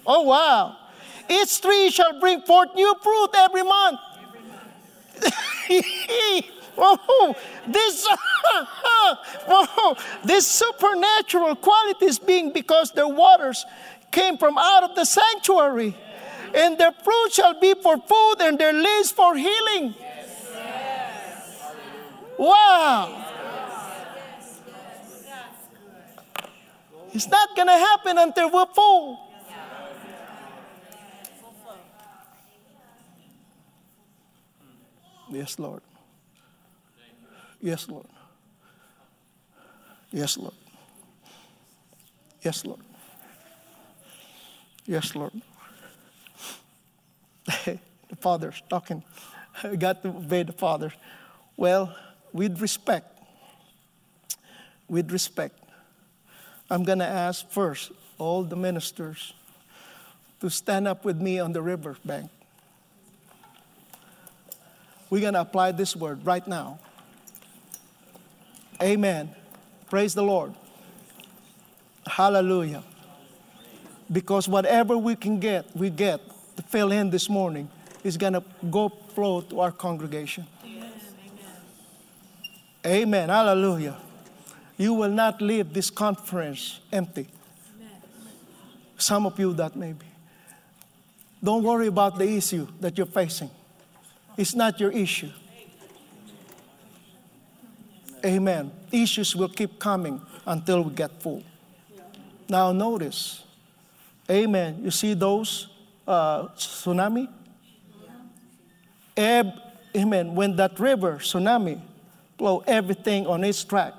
[0.06, 0.77] Oh, wow.
[1.30, 4.00] Each tree shall bring forth new fruit every month.
[6.78, 7.36] oh,
[7.68, 8.08] this,
[9.48, 13.66] oh, this supernatural qualities being because their waters
[14.12, 15.96] came from out of the sanctuary.
[16.56, 19.96] And their fruit shall be for food and their leaves for healing.
[22.38, 23.26] Wow.
[27.14, 29.27] It's not going to happen until we're full.
[35.30, 35.82] Yes, Lord.
[37.60, 38.06] Yes, Lord.
[40.12, 40.54] Yes, Lord.
[42.42, 42.80] Yes, Lord.
[44.86, 45.34] Yes, Lord.
[47.66, 49.04] the Father's talking.
[49.80, 50.94] Got to obey the Father.
[51.58, 51.96] Well,
[52.32, 53.20] with respect,
[54.88, 55.60] with respect,
[56.70, 59.34] I'm going to ask first all the ministers
[60.40, 62.30] to stand up with me on the river bank.
[65.10, 66.80] We're going to apply this word right now.
[68.82, 69.34] Amen.
[69.90, 70.54] Praise the Lord.
[72.06, 72.84] Hallelujah.
[74.12, 76.22] Because whatever we can get, we get
[76.56, 77.70] to fill in this morning
[78.04, 80.46] is going to go flow to our congregation.
[82.86, 83.30] Amen.
[83.30, 83.98] Hallelujah.
[84.78, 87.28] You will not leave this conference empty.
[88.98, 90.06] Some of you that maybe.
[91.44, 93.50] Don't worry about the issue that you're facing.
[94.38, 95.32] It's not your issue.
[98.24, 98.72] Amen.
[98.92, 101.44] Issues will keep coming until we get full.
[102.48, 103.44] Now, notice,
[104.30, 104.80] amen.
[104.84, 105.68] You see those
[106.08, 107.28] uh, tsunami?
[109.16, 109.54] Ebb,
[109.96, 110.36] amen.
[110.36, 111.82] When that river, tsunami,
[112.38, 113.94] blow everything on its track,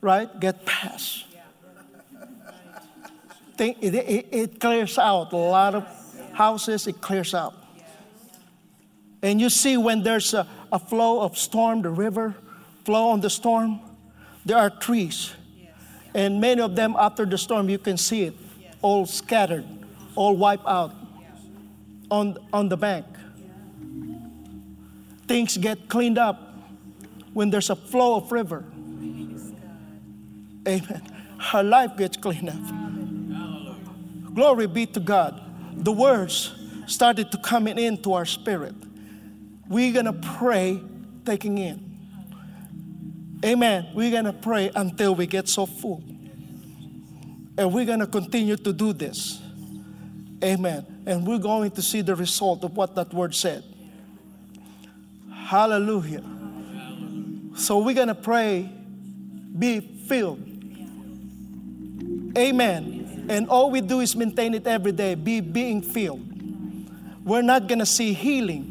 [0.00, 0.28] right?
[0.40, 1.26] Get past.
[3.56, 5.86] Think, it, it, it clears out a lot of
[6.32, 7.59] houses, it clears out.
[9.22, 12.34] And you see when there's a, a flow of storm, the river,
[12.84, 13.80] flow on the storm,
[14.44, 15.34] there are trees.
[16.14, 18.34] And many of them, after the storm, you can see it
[18.82, 19.64] all scattered,
[20.14, 20.94] all wiped out
[22.10, 23.06] on, on the bank.
[25.28, 26.54] Things get cleaned up
[27.32, 28.64] when there's a flow of river.
[30.66, 31.02] Amen.
[31.38, 34.34] Her life gets cleaned up.
[34.34, 35.40] Glory be to God.
[35.72, 36.54] The words
[36.86, 38.74] started to coming into our spirit.
[39.70, 40.82] We're gonna pray
[41.24, 41.90] taking in.
[43.44, 43.88] Amen.
[43.94, 46.02] We're going to pray until we get so full.
[47.56, 49.40] And we're going to continue to do this.
[50.44, 51.02] Amen.
[51.06, 53.64] And we're going to see the result of what that word said.
[55.32, 56.22] Hallelujah.
[57.56, 58.70] So we're going to pray,
[59.58, 60.46] be filled.
[62.36, 63.26] Amen.
[63.28, 66.26] And all we do is maintain it every day, be being filled.
[67.24, 68.69] We're not going to see healing.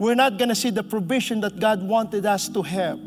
[0.00, 2.98] We're not going to see the provision that God wanted us to have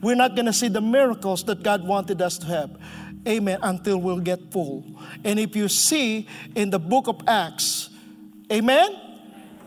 [0.00, 2.70] we're not going to see the miracles that God wanted us to have.
[3.26, 3.58] Amen.
[3.62, 4.84] Until we'll get full.
[5.24, 7.90] And if you see in the book of Acts,
[8.50, 8.96] amen.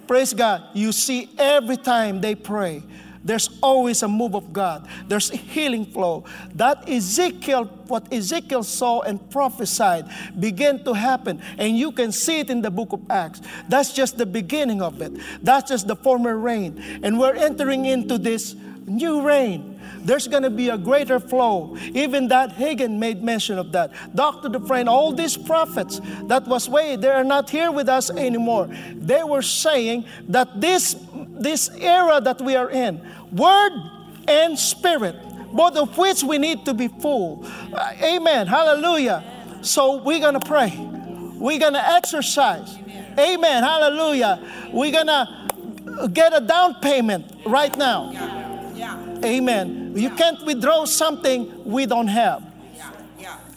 [0.08, 0.64] Praise God.
[0.74, 2.84] You see every time they pray,
[3.24, 4.88] there's always a move of God.
[5.08, 6.26] There's a healing flow.
[6.56, 10.06] That Ezekiel, what Ezekiel saw and prophesied,
[10.40, 11.42] began to happen.
[11.58, 13.42] And you can see it in the book of Acts.
[13.70, 15.14] That's just the beginning of it.
[15.44, 16.82] That's just the former rain.
[17.04, 18.56] And we're entering into this
[18.88, 19.72] new rain
[20.04, 21.78] there's going to be a greater flow.
[21.94, 23.92] Even that Hagin made mention of that.
[24.16, 24.50] Dr.
[24.50, 28.68] Dufresne, all these prophets that was way, they are not here with us anymore.
[28.96, 30.96] They were saying that this,
[31.44, 33.72] this era that we are in, word
[34.28, 35.16] and spirit,
[35.54, 37.46] both of which we need to be full.
[37.74, 38.48] Uh, amen.
[38.48, 39.24] Hallelujah.
[39.62, 40.74] So we're going to pray.
[40.78, 42.78] We're going to exercise.
[43.18, 43.64] Amen.
[43.64, 44.70] Hallelujah.
[44.72, 48.14] We're going to get a down payment right now.
[49.24, 49.94] Amen.
[49.96, 52.44] You can't withdraw something we don't have.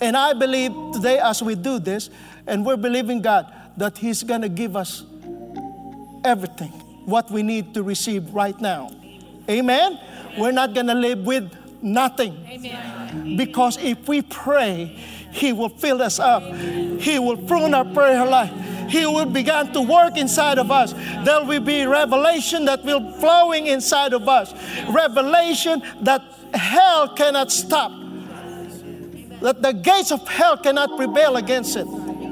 [0.00, 2.10] And I believe today, as we do this,
[2.46, 5.04] and we're believing God that He's going to give us
[6.24, 6.72] everything,
[7.04, 8.90] what we need to receive right now.
[9.48, 10.00] Amen?
[10.38, 11.52] We're not going to live with
[11.82, 12.32] nothing.
[12.48, 13.36] Amen.
[13.36, 14.86] Because if we pray,
[15.32, 18.52] He will fill us up, He will prune our prayer life.
[18.88, 20.92] He will begin to work inside of us.
[21.24, 24.52] There will be revelation that will flowing inside of us.
[24.88, 27.90] Revelation that hell cannot stop.
[29.40, 31.86] That the gates of hell cannot prevail against it.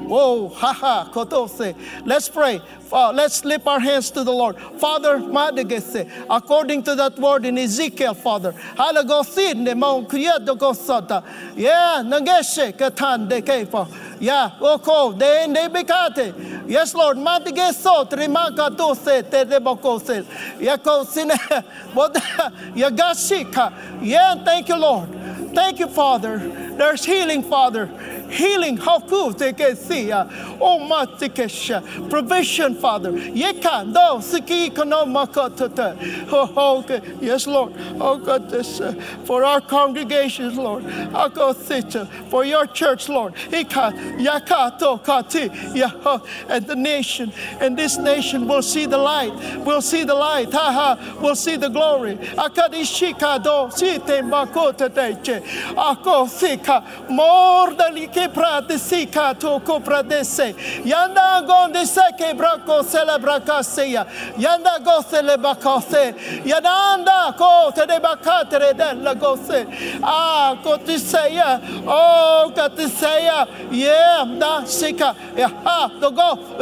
[0.05, 1.75] Whoa, haha, kotose.
[2.05, 2.61] Let's pray.
[2.91, 4.57] Let's lift our hands to the Lord.
[4.77, 8.51] Father, madegese, according to that word in Ezekiel, Father.
[8.51, 11.23] Halagosin de mon kriedo gosota.
[11.55, 13.87] Yeah, nageshe katan de kefa.
[14.19, 16.69] Yeah, oko de ende bekate.
[16.69, 17.17] Yes, Lord.
[17.17, 20.23] Madigeso trimaka dose te debokose.
[20.59, 21.63] Yakosine.
[22.75, 23.73] Yagashika.
[24.01, 25.09] Yeah, thank you, Lord.
[25.53, 26.39] Thank you, Father.
[26.77, 27.87] There's healing, Father.
[28.29, 28.77] Healing.
[28.77, 30.11] How cool they can see.
[30.11, 30.25] Uh,
[30.59, 31.83] oh, matikesha.
[31.83, 33.11] Uh, provision, Father.
[33.11, 35.97] Yeka do siki kono makotata.
[36.31, 37.01] Oh, oh, okay.
[37.21, 37.73] Yes, Lord.
[37.99, 38.93] Oh, God, this uh,
[39.25, 40.83] for our congregations, Lord.
[40.87, 43.33] Oh, I go sit uh, for your church, Lord.
[43.51, 46.27] Ika yakato kati yaho.
[46.49, 49.33] And the nation, and this nation will see the light.
[49.65, 50.51] We'll see the light.
[50.51, 51.17] Ha ha.
[51.21, 52.15] We'll see the glory.
[52.17, 55.43] Akadishika do site makota teche.
[55.77, 56.25] Ako
[56.63, 60.53] sika more than ke prate sika to ko pradese.
[60.83, 64.05] Yanda gonde seke brako celebra seya.
[64.37, 66.13] Yanda go celebakase.
[66.45, 69.65] Yanda ko te de bakatere de la gose.
[70.03, 71.61] Ah, ko te seya.
[71.85, 73.47] Oh, ko te seya.
[73.71, 75.15] Yeah, da sika.
[75.35, 76.57] Yeah, ha, to go.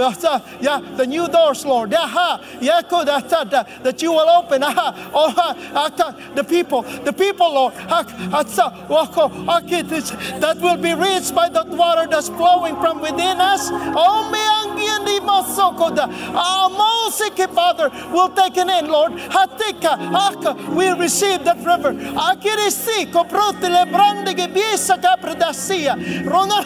[0.62, 1.92] Yeah, the new doors, Lord.
[1.92, 2.42] Yeah, ha.
[2.60, 4.64] Yeah, ko da that you will open.
[4.64, 5.56] Ah, oh, ha.
[6.36, 7.74] The people, the people, Lord.
[7.74, 13.40] Ha, atsa, wako, akitis, that will be reached by the water that's flowing from within
[13.42, 13.70] us.
[13.72, 14.71] Oh, angiandi
[16.34, 19.14] Ah, mosike, Father, will take it in, Lord.
[19.14, 21.94] Hatika, aka, we receive that river.
[21.94, 25.96] Akirisi, koprote le brande ge biesa capredasia.
[26.26, 26.62] Rona,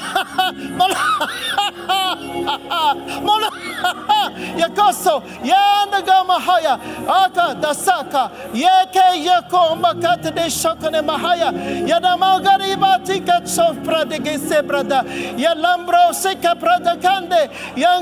[3.22, 3.50] Mona,
[4.58, 9.76] Yakoso, Yanda Gamahaya, Aka, Dasaka, Yeke Yako,
[10.34, 11.52] de Shokane Mahaya,
[11.88, 15.04] Yadamagari Batika Sopra de Gesebrada,
[15.38, 17.50] Yalambro Seka Prada Kande,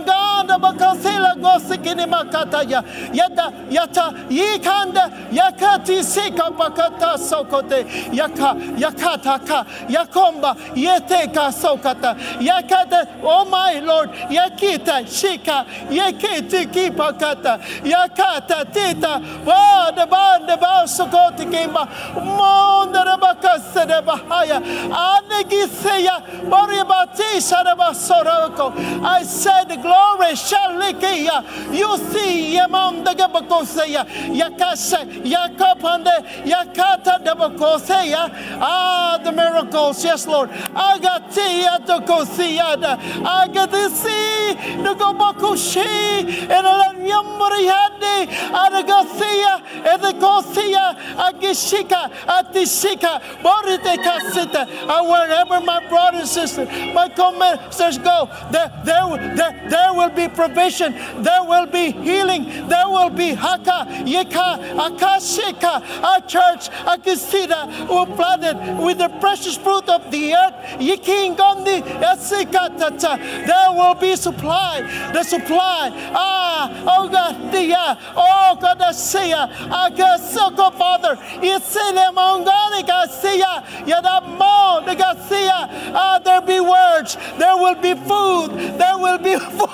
[0.04, 2.84] Yanganda Bakasela Gosikini Makataya,
[3.14, 13.80] Yada, Yata, Yikanda, Yakati Seka Bakata Sokote, Yaka, Yakataka, Yakomba, Yeteka Sokata, Yakata, oh my
[13.80, 24.62] Lord, Yakita, Shika, Yakiti Kipakata, Yakata, Tita, Wada Banda Basokoti Kimba, Monda Rabakasa de Bahaya,
[24.90, 28.74] Anegiseya, Boribati Sarabasoroko.
[29.04, 29.93] I said, Glory
[30.36, 31.44] shall likia.
[31.74, 38.30] You see, Yamam the Gabakoseya, Yakasa, Yakapande, Yakata Dabakoseya.
[38.60, 40.50] Ah, the miracles, yes, Lord.
[40.50, 53.96] Agatia to Kosiada, Agadisi, the Gobakushi, and Alanyamuriadi, Adagasia, and the Kosia, Agishika, Atishika, Borite
[54.04, 60.28] Kasita, and wherever my brothers and sisters, my commenters go, there, there, there will be
[60.28, 68.06] provision, there will be healing, there will be Haka, Yika, Akashika, our church, Akisida, who
[68.16, 74.82] planted with the precious fruit of the earth, Yikingandi, Esikatata, there will be supply,
[75.14, 77.76] the supply, ah, oh God, the,
[78.16, 86.60] oh God, the Sia, Akasoko, Father, Isile Mongani Gasia, Yadamo, the Gasia, ah, there be
[86.60, 89.73] words, there will be food, there will be food,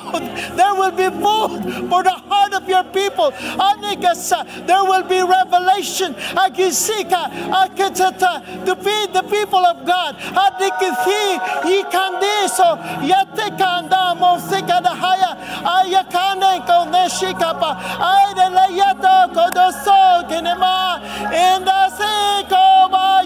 [0.56, 6.14] there will be food for the heart of your people, Anikasa, there will be revelation,
[6.36, 11.38] Akisika, Akitata, to feed the people of God, Adikisi,
[11.68, 21.00] Yikandiso, Yatekanda, Mosika, the Haya, Ayakane, Koneshikapa, Aidelayata, Kodoso, Kinema,
[21.32, 22.70] Indasiko,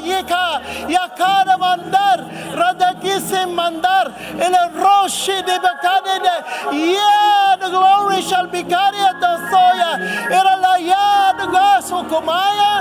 [0.04, 2.20] Yika, Yakara Mandar,
[2.54, 6.36] Radakisi Mandar, El Roshi de Bakadede,
[6.72, 9.04] yeah, the glory shall be carried
[9.54, 9.92] Soya,
[10.38, 12.72] Eralaya, the Gospel Kumaya,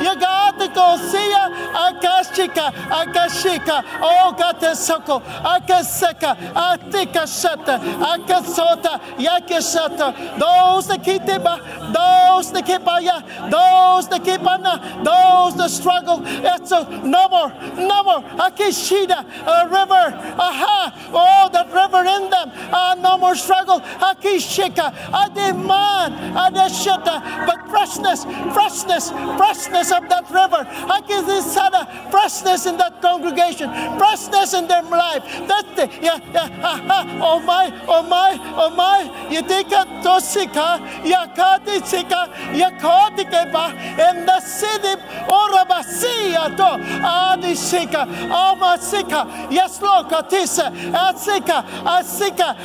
[0.00, 1.44] Yagata Kosia,
[1.86, 5.22] Akashika, Akashika, Oh Gatesoko,
[5.54, 7.78] Akaseka, Atika Shata,
[8.12, 13.20] Akasota, Yakashata, those that keep those that keep Aya,
[13.50, 19.68] those that keep Anna, those that struggle, it's a no more, no more, Akishida, a
[19.68, 20.06] river,
[20.38, 23.80] aha, oh, that river in them, ah, no more struggle.
[23.80, 30.66] Hakishika, I demand, I deshita, but freshness, freshness, freshness of that river.
[30.90, 35.22] Hakizisada, freshness in that congregation, freshness in their life.
[35.46, 39.00] That's the, yeah, yeah, ha, ha, oh my, oh my, oh my,
[39.30, 43.70] Yedika tosika, yakati sika, yakoti keba,
[44.02, 45.00] in the city,
[45.30, 46.70] orabasia to,
[47.06, 52.56] adisika, amasika, yes, Lord, katisa, asika, asika,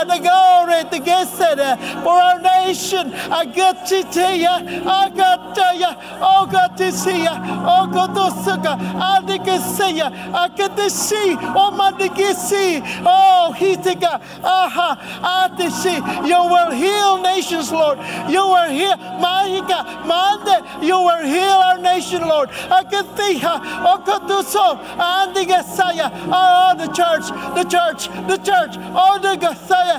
[0.05, 5.95] glory, the gesed, for our nation, I get to tell ya, I got to ya,
[6.21, 7.33] oh, got to see ya,
[7.65, 12.35] oh, got to suka, I can see ya, I get to see, oh, my, can
[12.35, 15.95] see, oh, hitika, aha, uh-huh, I can see,
[16.27, 17.97] you will heal nations, Lord,
[18.29, 23.59] you will heal, mahika, mande, you will heal our nation, Lord, I can see ya,
[23.61, 29.17] oh, got to so, and the Gesaya, oh, the church, the church, the church, oh,
[29.21, 29.90] the the Gesaya,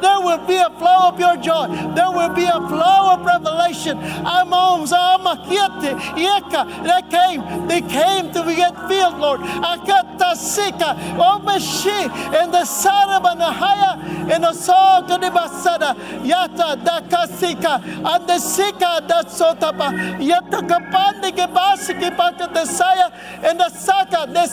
[0.00, 3.98] there will be a flow of your joy, there will be a flow of revelation.
[3.98, 9.40] Amons, Amakiete, Yeka, they came, they came to get filled, Lord.
[9.40, 19.26] Akata Sika, Omeshi, and the Sarabanahaya, and the Basada, Yata, Dakasika, and the Sika, that
[19.26, 23.10] Sotapa, Yata Kapande, Gebasiki, Baka, the Saya,
[23.42, 24.46] and the Saka, the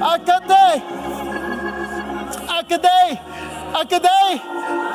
[0.00, 1.27] Akade,
[2.48, 3.18] Akadei,
[3.72, 4.40] Akadei,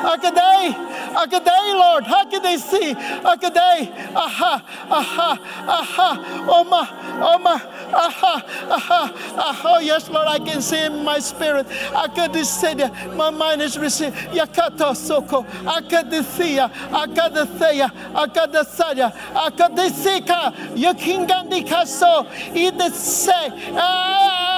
[0.02, 0.74] Akadei,
[1.14, 2.92] Akadei, Lord, how can they see?
[2.94, 5.38] Akadei, aha, aha,
[5.68, 6.88] aha, oma,
[7.22, 7.62] oma,
[7.94, 9.60] aha, aha, aha.
[9.64, 11.66] Oh, yes, Lord, I can see in my spirit.
[11.92, 14.16] Akadisidia, my mind is received.
[14.32, 23.30] Yakato soko, Akadisia, Akadisia, Akadisia, Akadisika, Yukingandika so, Idisse,
[23.76, 24.53] ah,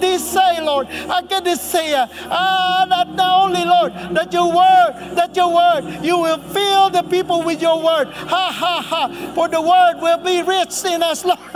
[0.00, 5.54] this say, Lord, I can say, ah, not only, Lord, that your word, that your
[5.54, 8.08] word, you will fill the people with your word.
[8.08, 9.32] Ha ha ha.
[9.34, 11.38] For the word will be rich in us, Lord.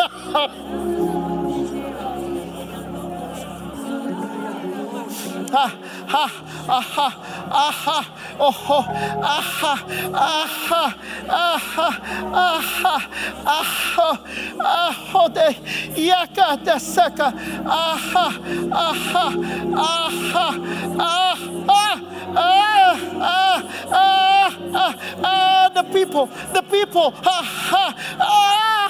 [5.53, 6.25] ha ha
[6.79, 7.09] aha
[7.65, 7.99] aha
[8.39, 8.81] oh
[9.37, 9.75] aha
[10.31, 10.85] aha
[11.41, 11.89] aha
[12.45, 12.97] aha
[13.57, 14.09] aha
[14.75, 15.49] aha de
[16.11, 17.29] yaka de saka
[17.67, 18.27] aha
[18.87, 19.27] aha
[19.91, 20.47] aha
[20.99, 21.37] aha
[21.69, 21.97] ah
[22.37, 24.93] ah ah ah
[25.25, 27.45] ah the people the people ah
[27.83, 27.91] ah
[28.21, 28.82] ah ah ah ah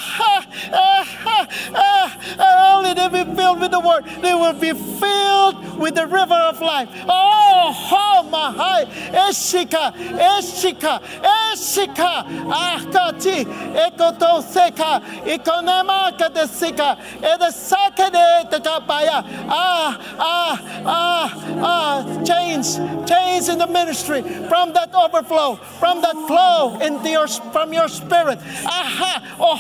[2.73, 4.05] only they be filled with the word.
[4.21, 6.89] They will be filled with the river of life.
[7.09, 8.85] Oh oh my high
[9.29, 13.45] eshika eshika eshika akati
[13.75, 19.25] ekoto seka ikonema kadesika edesaka de tekapaya.
[19.49, 21.29] Ah ah ah
[21.59, 22.79] ah chains
[23.09, 28.39] chains in the ministry from that overflow from that flow into your from your spirit.
[28.65, 29.57] Aha oh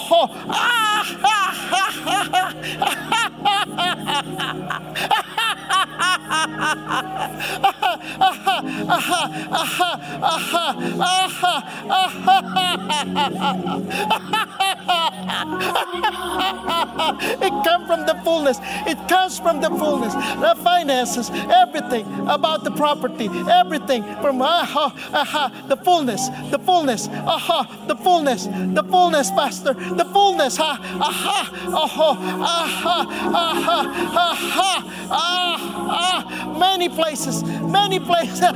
[17.43, 18.59] it comes from the fullness.
[18.87, 20.15] It comes from the fullness.
[20.15, 27.85] The finances, everything about the property, everything from aha, aha, the fullness, the fullness, aha,
[27.87, 30.57] the fullness, the fullness, Pastor, the fullness, fullness.
[30.57, 32.15] Ha, aha, oh,
[32.55, 32.99] aha,
[33.45, 33.79] aha,
[34.27, 34.73] aha,
[35.11, 35.59] ah,
[35.91, 36.21] ah,
[36.59, 37.43] many places,
[37.79, 38.43] many places.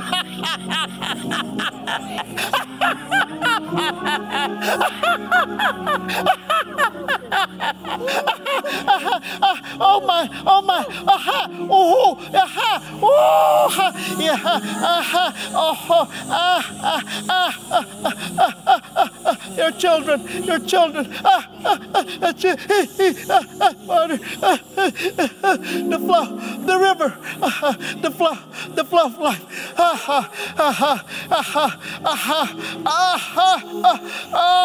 [9.79, 10.81] oh my, oh my,
[11.15, 11.39] aha,
[11.69, 13.87] oh, aha, oh, aha,
[14.17, 14.39] yeah,
[14.95, 18.81] aha, oh, ah, ah, ah, ah, ah, ah, ah.
[18.95, 19.16] ah
[19.55, 22.33] your children, your children, ah, ah, ah, ah,
[23.29, 24.89] ah, ah, water, ah, ah,
[25.43, 26.25] ah, the flow,
[26.65, 28.37] the river, ah, the flow,
[28.75, 29.43] the flow of life,
[29.77, 31.73] ah, ah, ah, ah, ah,
[32.05, 32.47] ah,
[32.85, 33.57] ah,
[34.33, 34.57] ah,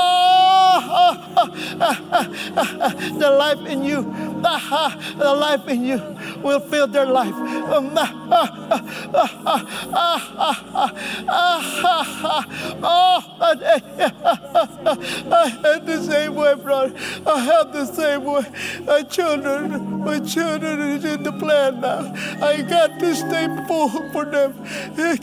[1.80, 2.26] ah,
[2.56, 4.00] ah, ah, the life in you,
[4.44, 6.00] aha, the life in you
[6.42, 7.34] will fill their life.
[7.72, 8.50] Um, ah, ah,
[9.14, 9.60] ah, ah,
[9.94, 10.90] ah, ah, ah,
[11.28, 12.44] ah, ah, ah,
[12.82, 13.80] oh, ah, eh,
[14.24, 16.94] ah, ah, I had the same way, brother.
[17.26, 18.44] I have the same way.
[18.84, 22.12] My children, my children is in the plan now.
[22.44, 24.54] I got to stay full for them.
[24.94, 25.16] They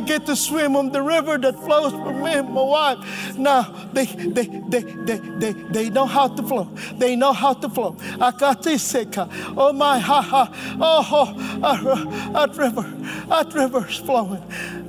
[0.00, 3.36] get, to swim on the river that flows for me and my wife.
[3.38, 3.62] Now
[3.92, 6.68] they they they they they, they know how to flow.
[6.98, 7.92] They know how to flow.
[8.18, 9.54] Akatiseka.
[9.56, 10.50] Oh my ha ha.
[10.80, 12.82] Oh, oh, oh that river.
[13.28, 14.42] That river is flowing.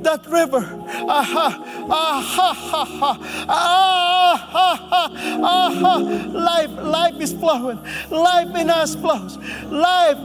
[0.03, 0.63] That river.
[1.09, 1.47] Aha.
[1.89, 2.53] Aha.
[2.53, 3.17] Ha, ha.
[3.49, 5.09] Ah, ha, ha.
[5.43, 5.97] Aha.
[6.31, 7.79] Life, life is flowing.
[8.09, 9.37] Life in us flows.
[9.69, 10.17] Life,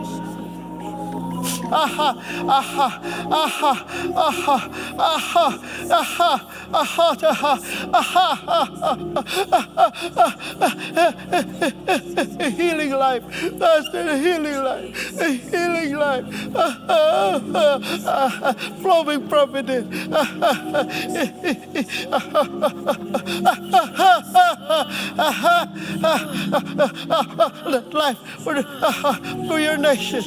[1.71, 2.09] aha,
[2.47, 2.87] aha,
[3.31, 3.75] aha,
[4.97, 5.47] aha,
[5.89, 6.29] aha,
[6.73, 7.57] aha, aha,
[7.93, 8.71] aha, aha,
[12.49, 13.23] healing life.
[13.53, 15.19] That's the healing life.
[15.19, 16.25] A healing life.
[18.81, 19.87] Flowing providence.
[27.93, 28.63] life for, the,
[29.61, 30.23] your nation.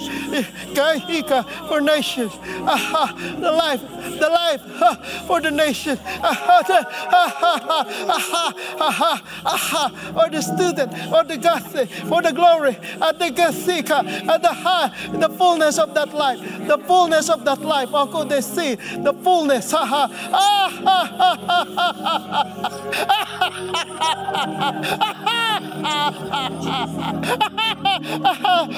[1.05, 2.33] Africa for nations.
[2.67, 3.81] Aha, the life,
[4.19, 5.99] the life uh, for the nation.
[6.23, 12.77] Aha, the, aha, aha, aha, aha, or the student, or the gospel, for the glory,
[12.77, 17.61] and the gasika, and the high, the fullness of that life, the fullness of that
[17.61, 17.91] life.
[17.91, 19.73] How could they see the fullness?
[19.75, 20.11] Ah, aha,
[20.85, 21.55] aha, aha, aha,
[28.25, 28.69] aha,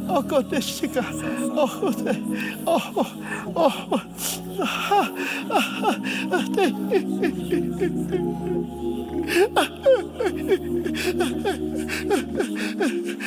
[0.09, 1.05] oh Gott, det sticker,
[1.55, 2.17] oh, det,
[2.65, 3.07] oh,
[3.55, 3.99] oh,
[4.61, 5.07] aha,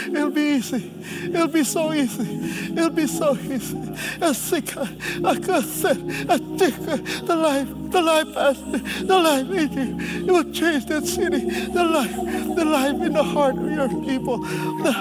[0.08, 0.90] It'll be easy.
[1.24, 2.72] It'll be so easy.
[2.72, 3.78] It'll be so easy.
[4.20, 6.74] A sick, a cursed, a thick,
[7.26, 8.34] the life, the life,
[9.06, 10.26] the life in you.
[10.26, 11.38] Will change that city.
[11.70, 12.14] The life,
[12.56, 14.38] the life in the heart of your people.
[14.38, 14.92] The,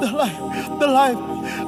[0.00, 1.16] the life, the life.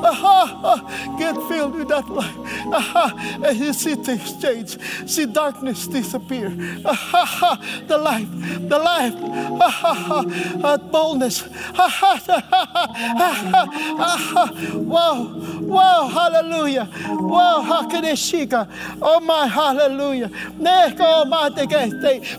[0.05, 2.37] Aha, get filled with that life.
[2.67, 4.79] Aha, and you see things change.
[5.09, 6.53] See darkness disappear.
[6.85, 8.29] Aha, the life,
[8.69, 9.15] the life.
[9.17, 10.23] Aha,
[10.63, 11.49] that boldness.
[14.93, 15.33] Wow,
[15.63, 16.89] wow, hallelujah.
[17.09, 18.69] Wow, hakaneshika.
[19.01, 20.31] Oh my, hallelujah.
[20.59, 21.49] Oh my,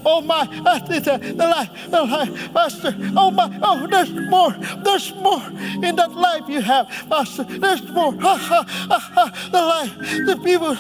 [0.05, 2.95] oh my, the life, the life, Master.
[3.15, 4.51] Oh my, oh, there's more,
[4.83, 5.43] there's more
[5.83, 7.43] in that life you have, Master.
[7.43, 8.13] There's more.
[8.13, 9.49] Ha, ha, ha, ha.
[9.51, 10.77] The life, the people.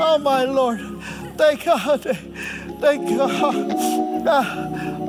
[0.00, 0.80] oh, my Lord.
[1.36, 2.18] Thank God.
[2.82, 3.22] Thank you.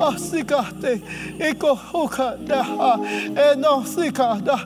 [0.00, 1.00] Oh, sika te,
[1.38, 2.98] eko hoka daha,
[3.36, 4.58] eno sika da.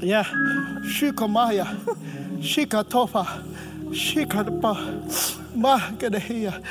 [0.00, 0.24] Yeah,
[0.84, 1.66] shika maya,
[2.40, 2.84] shika
[5.54, 6.62] magadehia,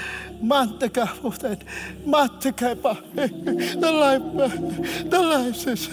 [0.41, 1.61] mantaka futet,
[2.05, 5.89] mantakapa, the life, the life says,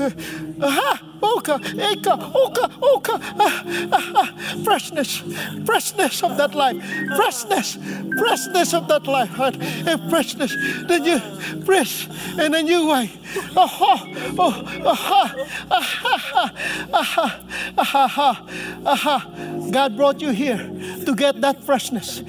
[0.60, 5.22] aha, oka, eka, oka, oka, ah, ah, ah, freshness,
[5.64, 6.76] freshness of that life,
[7.16, 7.78] freshness,
[8.18, 10.54] freshness of that life, and freshness,
[10.86, 11.20] then you
[11.64, 12.08] fresh
[12.38, 13.10] in a new way.
[13.56, 14.06] Aha,
[14.38, 16.52] oh, aha, aha,
[16.92, 17.40] aha,
[17.78, 18.46] aha,
[18.86, 19.26] aha.
[19.70, 20.58] God brought you here
[21.04, 22.22] to get that freshness,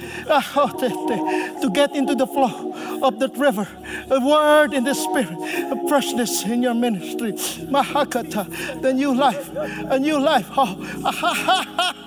[0.54, 3.66] Eh, eh, to get into the flow of that river,
[4.10, 7.32] a word in the spirit, a freshness in your ministry.
[7.32, 10.46] Mahakata, the new life, a new life.
[10.54, 11.88] Oh,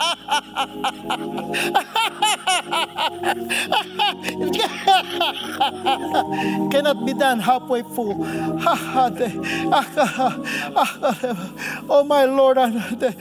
[6.71, 8.15] Cannot be done halfway full.
[11.87, 13.13] Oh my Lord, akosite,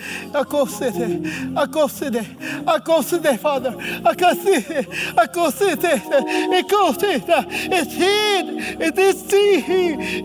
[1.55, 2.25] akosite,
[2.65, 4.85] akosite, Father, akosite, akosite,
[5.16, 6.01] akosite.
[7.73, 8.81] It's hid.
[8.81, 9.62] It is see.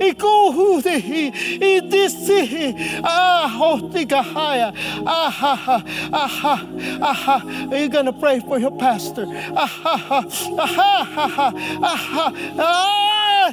[0.07, 2.73] It go It is see.
[3.03, 4.73] Ah, hotika haya.
[5.05, 5.83] Aha,
[6.13, 6.67] aha,
[7.01, 7.67] aha.
[7.71, 9.25] Are you gonna pray for your pastor?
[9.55, 10.25] Aha,
[10.57, 11.53] aha, aha,
[11.83, 12.33] aha.
[12.59, 13.09] Ah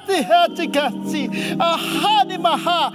[0.07, 2.93] tihatikasi ahani maha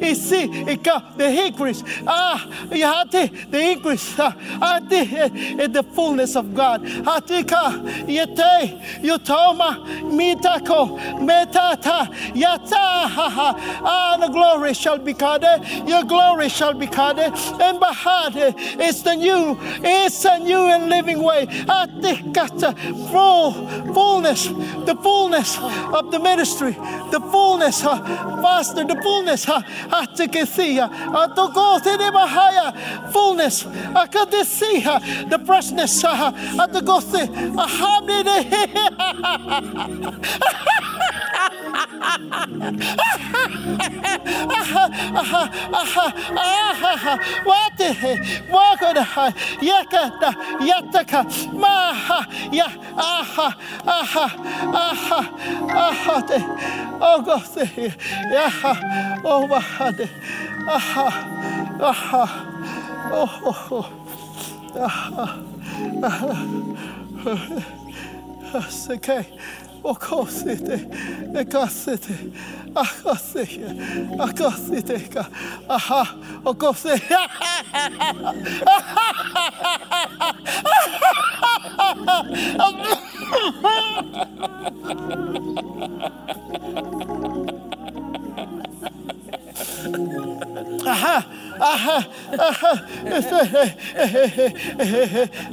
[0.00, 0.42] isi
[0.72, 5.00] ika the increase ah yate the increase ati
[5.62, 7.69] in the fullness of God atika
[8.06, 9.78] yete yutoma
[10.16, 17.26] mitako metata yata ah the glory shall be kade your glory shall be kade
[17.60, 21.46] and bahade it's the new it's a new and living way.
[21.46, 22.74] Atikata
[23.10, 23.52] full
[23.94, 24.48] fullness
[24.84, 26.72] the fullness of the ministry,
[27.10, 27.98] the fullness, uh,
[28.42, 29.60] faster, the fullness, uh,
[29.90, 37.59] Atikesia, Atokose fullness, Akadesia, the freshness, Ahamne.
[47.44, 47.90] Wate,
[48.50, 49.04] Wakoda,
[49.60, 50.30] Yakata,
[50.60, 52.66] Yataka, Maha, Ya,
[52.96, 53.56] Aha,
[53.86, 54.26] Aha,
[54.74, 55.20] Aha,
[55.70, 56.22] Aha,
[57.02, 57.42] Oh God,
[58.32, 60.08] Yaha, Oh Mahade,
[60.66, 61.06] Aha,
[61.80, 62.46] Aha,
[63.12, 65.40] Oh, oh, oh, Aha,
[66.02, 66.99] Aha,
[68.70, 69.24] Seke.
[69.84, 70.76] Okosite,
[71.34, 72.14] ekasite,
[72.74, 73.64] akasite,
[74.18, 75.24] akasite,
[75.68, 76.06] aha,
[76.44, 77.16] okosite.
[78.66, 79.14] Aha,
[91.60, 92.08] aha,
[92.38, 92.86] aha,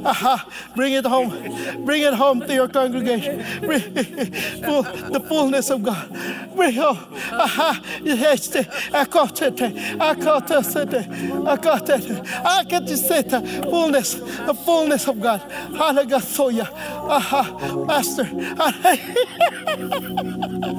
[0.04, 0.48] aha.
[0.74, 1.84] Bring it home.
[1.84, 3.44] Bring it home to your congregation.
[3.60, 6.08] Bring the fullness of God.
[6.54, 6.98] Bring it home.
[7.32, 7.82] Aha.
[8.02, 8.54] Yes,
[8.92, 9.62] I got it.
[10.00, 10.76] I got it.
[10.76, 12.26] I got it.
[12.44, 12.64] I
[12.96, 13.40] say the
[13.70, 15.40] fullness, the fullness of God.
[15.72, 16.70] Hallelujah.
[16.72, 17.36] Uh-huh.
[17.36, 17.76] Aha.
[17.84, 18.24] Master.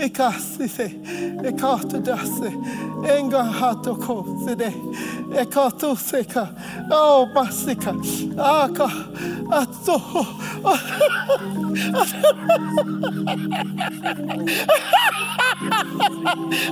[0.00, 0.88] ekasise,
[1.44, 2.50] ekato dase,
[3.16, 4.72] enga hato ko sede,
[5.36, 6.48] ekato seka,
[6.90, 7.92] oh basika,
[8.38, 8.88] aka,
[9.52, 9.96] ato,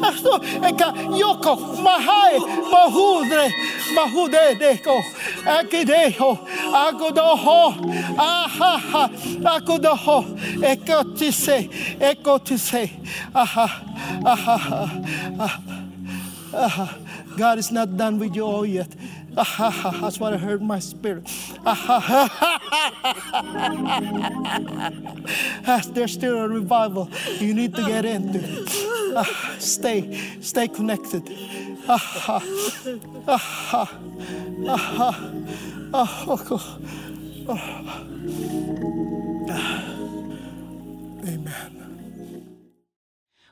[0.08, 0.34] ato,
[0.68, 0.88] eka
[1.20, 2.38] yoko, mahai,
[2.72, 3.52] mahudre,
[3.94, 5.02] mahude deko,
[5.46, 6.38] akideho,
[6.72, 7.74] agodoho,
[8.18, 9.10] aha,
[9.44, 10.24] agodoho,
[10.62, 11.68] ekotise,
[12.00, 12.90] ekotise,
[13.34, 13.82] aha,
[14.24, 15.02] aha,
[15.38, 15.84] aha,
[16.54, 16.98] aha.
[17.36, 18.88] God is not done with you all yet.
[19.36, 21.24] Aha, that's what I heard my spirit.
[25.94, 27.08] There's still a revival
[27.38, 28.66] you need to get into.
[29.58, 31.22] Stay, stay connected.
[31.88, 32.42] Aha,
[33.26, 33.88] aha,
[35.94, 36.78] aha,
[37.48, 38.04] aha.
[41.24, 41.77] Amen.